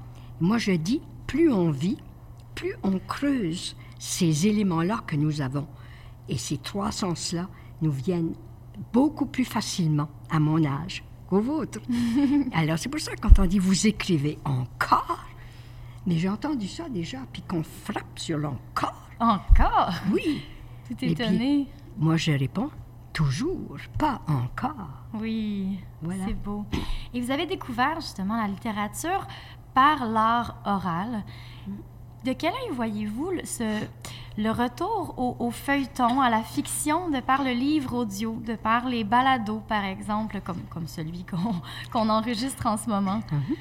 [0.41, 1.99] Moi je dis, plus on vit,
[2.55, 5.67] plus on creuse ces éléments-là que nous avons.
[6.29, 7.49] Et ces trois sens-là
[7.83, 8.35] nous viennent
[8.93, 11.81] beaucoup plus facilement à mon âge qu'au vôtre.
[12.53, 15.25] Alors c'est pour ça que quand on dit vous écrivez encore,
[16.07, 18.95] mais j'ai entendu ça déjà, puis qu'on frappe sur l'encore.
[19.21, 19.93] Encore?
[20.13, 20.43] Oui.
[20.89, 21.67] Tout Et puis, étonné?
[21.99, 22.71] moi je réponds
[23.13, 24.89] toujours, pas encore.
[25.15, 26.25] Oui, Voilà.
[26.27, 26.65] c'est beau.
[27.13, 29.27] Et vous avez découvert justement la littérature
[29.75, 31.25] par l'art oral.
[32.25, 33.31] De quel œil voyez-vous
[34.37, 38.87] le, retour au, au feuilleton, à la fiction, de par le livre audio, de par
[38.87, 41.25] les balados, par exemple, comme, comme celui
[41.93, 43.21] qu'on enregistre en ce moment?
[43.33, 43.57] Mhm.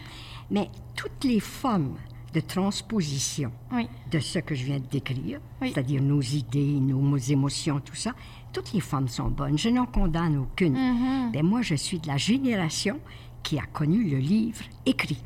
[0.52, 1.96] Mais toutes les formes
[2.34, 3.88] de transposition Oui.
[4.12, 5.72] de ce que je viens de décrire, Oui.
[5.74, 8.14] c'est-à-dire nos idées, nos émotions, tout ça,
[8.54, 9.58] toutes les formes sont bonnes.
[9.58, 10.74] Je n'en condamne aucune.
[10.74, 11.32] Mhm.
[11.32, 13.00] Ben, moi, je suis de la génération
[13.44, 15.22] qui a connu le livre écrit.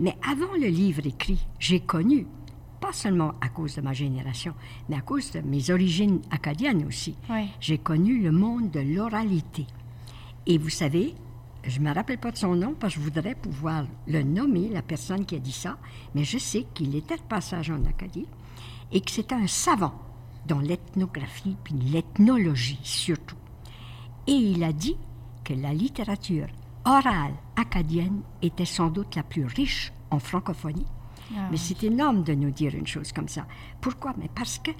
[0.00, 2.26] Mais avant le livre écrit, j'ai connu,
[2.80, 4.54] pas seulement à cause de ma génération,
[4.88, 7.46] mais à cause de mes origines acadiennes aussi, Oui.
[7.60, 9.66] j'ai connu le monde de l'oralité.
[10.46, 11.14] Et vous savez,
[11.66, 14.68] je ne me rappelle pas de son nom parce que je voudrais pouvoir le nommer,
[14.68, 15.78] la personne qui a dit ça,
[16.14, 18.26] mais je sais qu'il était de passage en Acadie
[18.92, 19.94] et que c'était un savant
[20.46, 23.36] dans l'ethnographie puis l'ethnologie surtout.
[24.26, 24.96] Et il a dit
[25.42, 26.48] que la littérature
[26.84, 30.86] orale acadienne était sans doute la plus riche en francophonie.
[31.34, 33.46] Ah Mais c'est énorme de nous dire une chose comme ça.
[33.80, 34.14] Pourquoi?
[34.18, 34.70] Mais parce que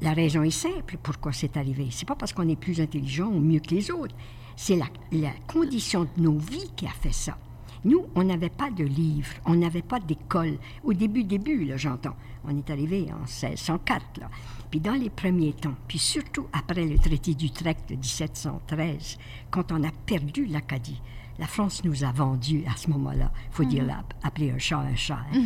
[0.00, 1.88] la raison est simple pourquoi c'est arrivé?
[1.90, 4.14] C'est pas parce qu'on est plus intelligent ou mieux que les autres.
[4.62, 7.38] C'est la, la condition de nos vies qui a fait ça.
[7.82, 10.58] Nous, on n'avait pas de livres, on n'avait pas d'école.
[10.84, 12.14] Au début, début, là, j'entends.
[12.44, 14.28] On est arrivé en 1604, là.
[14.70, 19.16] Puis dans les premiers temps, puis surtout après le traité d'Utrecht de 1713,
[19.50, 21.00] quand on a perdu l'Acadie,
[21.38, 23.32] la France nous a vendus à ce moment-là.
[23.50, 23.88] Il faut dire, Mhm.
[23.88, 25.20] là, appeler un chat un chat.
[25.32, 25.40] hein.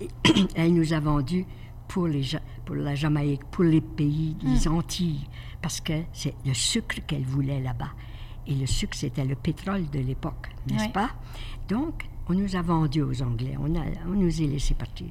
[0.54, 1.44] Elle nous a vendus
[1.88, 2.22] pour, les,
[2.64, 5.26] pour la Jamaïque, pour les pays, les Antilles,
[5.60, 7.90] parce que c'est le sucre qu'elle voulait là-bas.
[8.46, 10.92] Et le sucre, c'était le pétrole de l'époque, n'est-ce Oui.
[10.92, 11.10] pas?
[11.68, 15.06] Donc, on nous a vendus aux Anglais, on, a, on nous a laissés partir.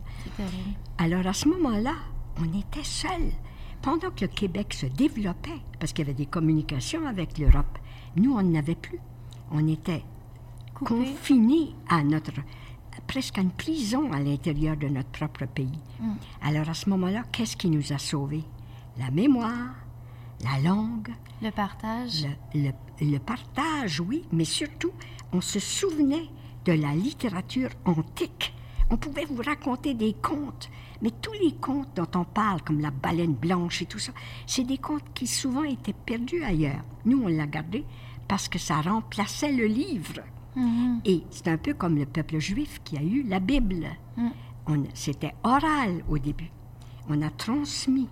[0.98, 1.96] Alors, à ce moment-là,
[2.38, 3.32] on était seuls.
[3.82, 7.78] Pendant que le Québec se développait, parce qu'il y avait des communications avec l'Europe,
[8.16, 9.00] nous, on n'avait plus.
[9.52, 10.04] On était
[10.74, 12.34] confinés à notre
[13.08, 15.80] presque à une prison à l'intérieur de notre propre pays.
[16.00, 16.12] Mm.
[16.44, 18.44] Alors à ce moment-là, qu'est-ce qui nous a sauvés?
[18.98, 19.74] La mémoire,
[20.44, 21.10] la langue,
[21.42, 22.28] Le partage.
[22.54, 22.62] le,
[23.02, 24.92] le- le partage, oui, mais surtout,
[25.34, 26.28] on se souvenait
[26.66, 28.54] de la littérature antique.
[28.90, 30.70] On pouvait vous raconter des contes,
[31.02, 34.12] mais tous les contes dont on parle, comme la baleine blanche et tout ça,
[34.48, 36.82] c'est des contes qui souvent étaient perdus ailleurs.
[37.06, 37.86] Nous, on l'a gardé
[38.28, 40.22] parce que ça remplaçait le livre.
[40.56, 41.02] Mhm.
[41.06, 43.88] Et c'est un peu comme le peuple juif qui a eu la Bible.
[44.18, 44.30] Mm.
[44.94, 46.52] C'était oral au début.
[47.08, 48.08] On a transmis.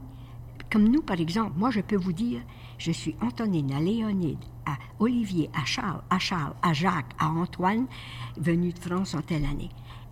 [0.71, 2.41] Comme nous, par exemple, moi, je peux vous dire,
[2.77, 7.87] je suis Antonine à Léonide, à Olivier, à Charles, à Charles, à Jacques, à Antoine,
[8.37, 9.69] venu de France en telle année.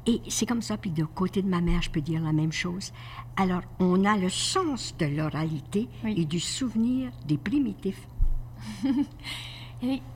[0.07, 2.51] Et c'est comme ça, puis de côté de ma mère, je peux dire la même
[2.51, 2.93] chose.
[3.35, 8.07] Alors, on a le sens de l'oralité et du souvenir des primitifs.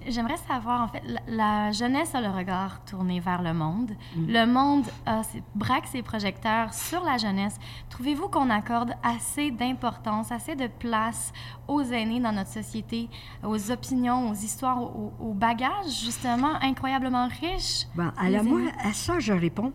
[0.07, 3.91] J'aimerais savoir, en fait, la, la jeunesse a le regard tourné vers le monde.
[4.15, 4.25] Mm.
[4.27, 7.57] Le monde a ses- braque ses projecteurs sur la jeunesse.
[7.89, 11.31] Trouvez-vous qu'on accorde assez d'importance, assez de place
[11.67, 13.09] aux aînés dans notre société,
[13.43, 17.85] aux opinions, aux histoires, aux, aux bagages, justement, incroyablement riches?
[17.95, 19.73] Bon, alors moi, à ça, je réponds,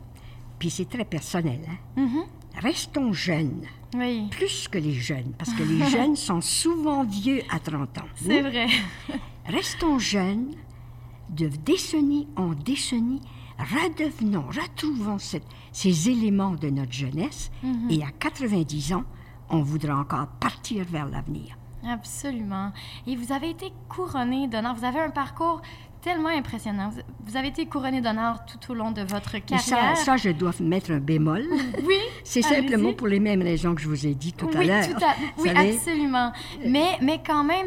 [0.59, 1.61] puis c'est très personnel.
[1.68, 2.01] hein.
[2.03, 2.22] Mhm.
[2.61, 3.62] Restons jeunes.
[3.95, 4.26] Oui.
[4.30, 8.09] Plus que les jeunes, parce que les jeunes sont souvent vieux à 30 ans.
[8.16, 8.66] C'est vrai.
[9.47, 10.51] Restons jeunes,
[11.30, 13.20] de décennie en décennie,
[13.59, 17.90] redevenons, retrouvons cette- ces éléments de notre jeunesse, Mhm.
[17.90, 19.05] et à 90 ans,
[19.49, 21.57] on voudra encore partir vers l'avenir.
[21.86, 22.72] Absolument.
[23.07, 24.74] Et vous avez été couronné d'honneur.
[24.74, 25.61] Vous avez un parcours
[26.05, 26.91] tellement impressionnant.
[27.27, 29.61] Vous- avez été couronné d'honneur tout au long de votre carrière.
[29.61, 31.43] ça, ça, je dois mettre un bémol.
[31.85, 31.97] Oui.
[32.23, 34.85] C'est simplement pour les mêmes raisons que je vous ai dit tout à oui, l'heure.
[35.03, 36.33] à- oui, savez, absolument.
[36.65, 37.67] Mais, mais quand même,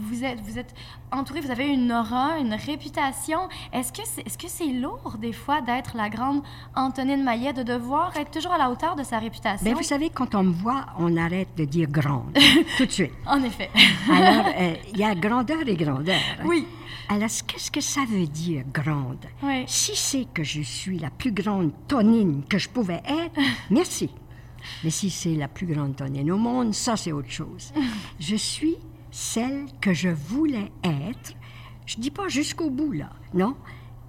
[0.00, 0.74] vous êtes, vous êtes
[1.12, 3.40] entouré, vous avez une aura, une réputation.
[3.72, 6.42] Est-ce que c'est est -ce c'est lourd, des fois, d'être la grande
[6.74, 9.64] Antonine Maillet, de devoir être toujours à la hauteur de sa réputation?
[9.64, 12.36] Ben, vous savez, quand on me voit, on arrête de dire grande,
[12.76, 13.12] tout de suite.
[13.26, 13.70] En effet.
[14.10, 16.20] Alors, euh, il y a grandeur et grandeur.
[16.44, 16.66] Oui.
[17.08, 19.24] Alors, qu'est-ce que ça veut dire, grande?
[19.42, 19.64] Oui.
[19.66, 23.40] Si c'est que je suis la plus grande tonine que je pouvais être,
[23.70, 24.10] merci.
[24.84, 27.72] Mais si c'est la plus grande tonine au monde, ça, c'est autre chose.
[28.18, 28.76] Je suis
[29.18, 31.34] celle que je voulais être.
[31.86, 33.10] Je dis pas jusqu'au bout, là.
[33.34, 33.56] Non.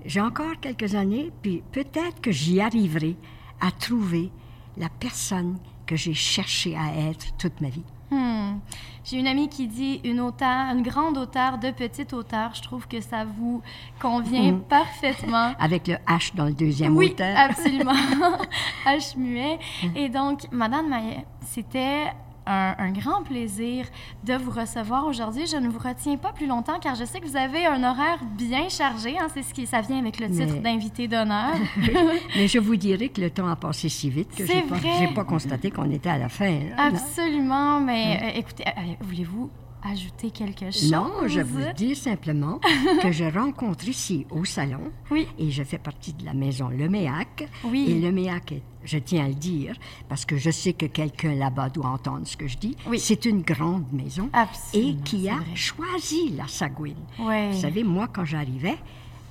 [0.06, 3.18] J'ai encore quelques années, puis peut-être que j'y arriverai
[3.60, 4.30] à trouver
[4.78, 5.58] la personne
[5.88, 7.84] que j'ai cherché à être toute ma vie.
[8.12, 8.60] Hmm.
[9.04, 12.54] J'ai une amie qui dit une auteure, une grande auteure de petite auteure.
[12.54, 13.64] Je trouve que ça vous
[14.00, 14.62] convient Hmm.
[14.62, 15.54] parfaitement.
[15.60, 17.36] Avec le H dans le deuxième Oui, auteur.
[17.36, 17.94] absolument.
[18.86, 19.58] H muet.
[19.96, 22.06] Et donc, Madame Maillet, c'était
[22.50, 23.86] un, un grand plaisir
[24.26, 25.46] de vous recevoir aujourd'hui.
[25.48, 28.20] Je ne vous retiens pas plus longtemps car je sais que vous avez un horaire
[28.38, 29.18] bien chargé.
[29.20, 29.28] hein.
[29.34, 31.54] C'est ce qui ça vient avec le titre Mais- d'invité d'honneur.
[32.36, 34.64] Mais je vous dirais que le temps a passé si vite que C'est
[35.00, 36.50] j'ai pas, pas constaté qu'on était à la fin.
[36.52, 36.86] là.
[36.88, 37.80] Absolument.
[37.80, 38.72] Mais euh, écoutez, euh,
[39.02, 39.50] voulez-vous
[39.84, 40.92] ajouter quelque chose?
[40.92, 42.60] Non, je vous dis simplement
[43.02, 45.28] que je rencontre ici au salon Oui.
[45.38, 47.48] et je fais partie de la maison Leméac.
[47.64, 47.86] Oui.
[47.90, 49.76] Et Leméac, est- je tiens à le dire,
[50.08, 53.42] parce que je sais que quelqu'un là-bas doit entendre ce que je dis, c'est une
[53.42, 54.30] grande maison
[54.74, 56.96] et qui a choisi la Sagouine.
[57.18, 58.78] Vous savez, moi, quand j'arrivais,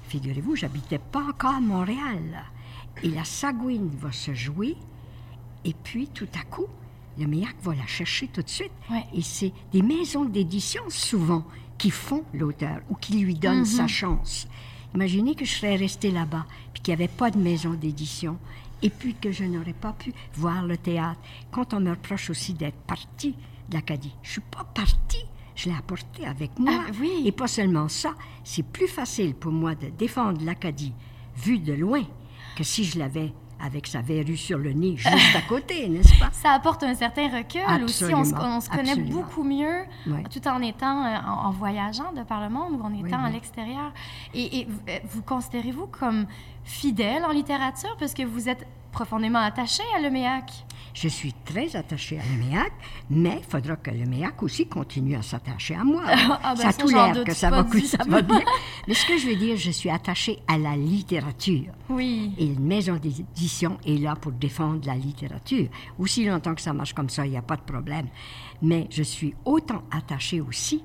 [0.09, 2.45] figurez-vous, j'habitais pas encore à Montréal.
[3.03, 4.77] Et la Sagouine va se jouer
[5.65, 6.67] et puis, tout à coup,
[7.19, 8.71] le MEAC va la chercher tout de suite.
[9.14, 11.45] Et c'est des maisons d'édition, souvent,
[11.77, 13.64] qui font l'auteur ou qui lui donnent Mhm.
[13.64, 14.47] sa chance.
[14.95, 18.39] Imaginez que je serais restée là-bas, puis qu'il n'y avait pas de maison d'édition,
[18.83, 21.21] et puis que je n'aurais pas pu voir le théâtre.
[21.51, 23.35] Quand on me reproche aussi d'être partie
[23.69, 25.25] de l'Acadie, je ne suis pas partie.
[25.57, 26.85] je l'ai apporté avec moi.
[26.87, 27.11] Ah, oui.
[27.27, 28.14] Et pas seulement ça,
[28.45, 30.93] c'est plus facile pour moi de défendre l'Acadie
[31.37, 32.05] vue de loin
[32.57, 36.29] que si je l'avais avec sa verrue sur le nez juste à côté, n'est-ce pas?
[36.33, 38.05] Ça apporte un certain recul aussi.
[38.15, 39.21] On se, Absolument, on se connaît absolument.
[39.21, 40.23] beaucoup mieux Oui.
[40.31, 43.27] tout en étant, euh, en, en voyageant de par le monde ou en étant Oui,
[43.27, 43.93] à l'extérieur.
[44.35, 46.27] Et, et euh, vous considérez-vous comme
[46.65, 47.97] fidèle en littérature?
[47.99, 50.64] Parce que vous êtes profondément attaché à l'EMEAC?
[50.95, 52.72] Je suis très attachée à l'EMEAC,
[53.11, 56.03] mais il faudra que l'EMEAC aussi continue à s'attacher à moi.
[56.43, 58.41] Ah, ben ça a tout l'air que ça va, ça va bien.
[58.86, 61.72] Mais ce que je veux dire, je suis attachée à la littérature.
[61.91, 62.32] Oui.
[62.39, 65.68] Et une maison d'édition est là pour défendre la littérature.
[65.99, 68.09] Aussi longtemps que ça marche comme ça, il n'y a pas de problème.
[68.62, 70.82] Mais je suis autant attachée aussi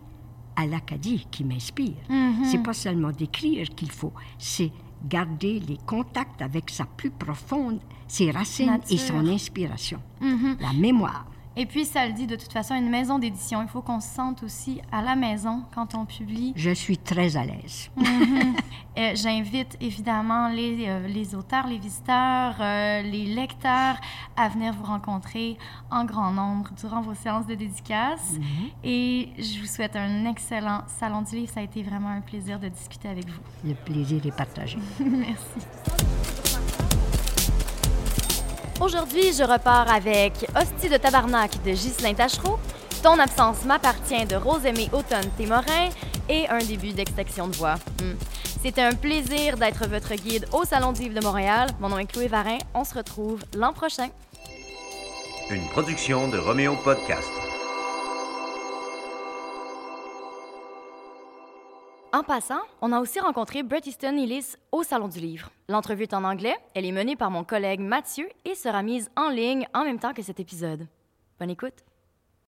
[0.56, 1.96] à l'Acadie qui m'inspire.
[2.10, 2.46] Mhm.
[2.46, 4.72] C'est pas seulement d'écrire qu'il faut, c'est
[5.06, 10.00] garder les contacts avec sa plus profonde, ses racines et son inspiration.
[10.22, 10.58] Mhm.
[10.60, 11.26] La mémoire.
[11.56, 14.08] Et puis, ça le dit de toute façon, une maison d'édition, il faut qu'on se
[14.08, 16.54] sente aussi à la maison quand on publie.
[16.56, 17.90] Je suis très à l'aise.
[17.96, 18.56] Mhm.
[18.96, 23.96] Euh, J'invite évidemment les, euh, les auteurs, les visiteurs, euh, les lecteurs
[24.38, 25.58] à venir vous rencontrer
[25.90, 28.34] en grand nombre durant vos séances de dédicaces.
[28.34, 28.70] Mhm.
[28.84, 31.52] Et je vous souhaite un excellent salon du livre.
[31.52, 33.42] Ça a été vraiment un plaisir de discuter avec vous.
[33.66, 34.78] Le plaisir est partagé.
[35.00, 36.53] Merci.
[38.82, 42.58] Aujourd'hui, je repars avec Hostie de tabarnak de Ghislain Tachereau,
[43.04, 45.90] Ton absence m'appartient de Rosemée Automne Témorin
[46.30, 47.76] et un début d'extraction de voix.
[48.02, 48.16] Hmm.
[48.62, 51.70] C'était un plaisir d'être votre guide au Salon du livre de Montréal.
[51.80, 52.58] Mon nom est Chloé Varin.
[52.74, 54.08] On se retrouve l'an prochain.
[55.50, 57.53] Une production de Roméo Podcast.
[62.16, 65.50] En passant, on a aussi rencontré Bret Easton Ellis au Salon du Livre.
[65.68, 69.30] L'entrevue est en anglais, elle est menée par mon collègue Mathieu et sera mise en
[69.30, 70.88] ligne en même temps que cet épisode.
[71.40, 71.84] Bonne écoute!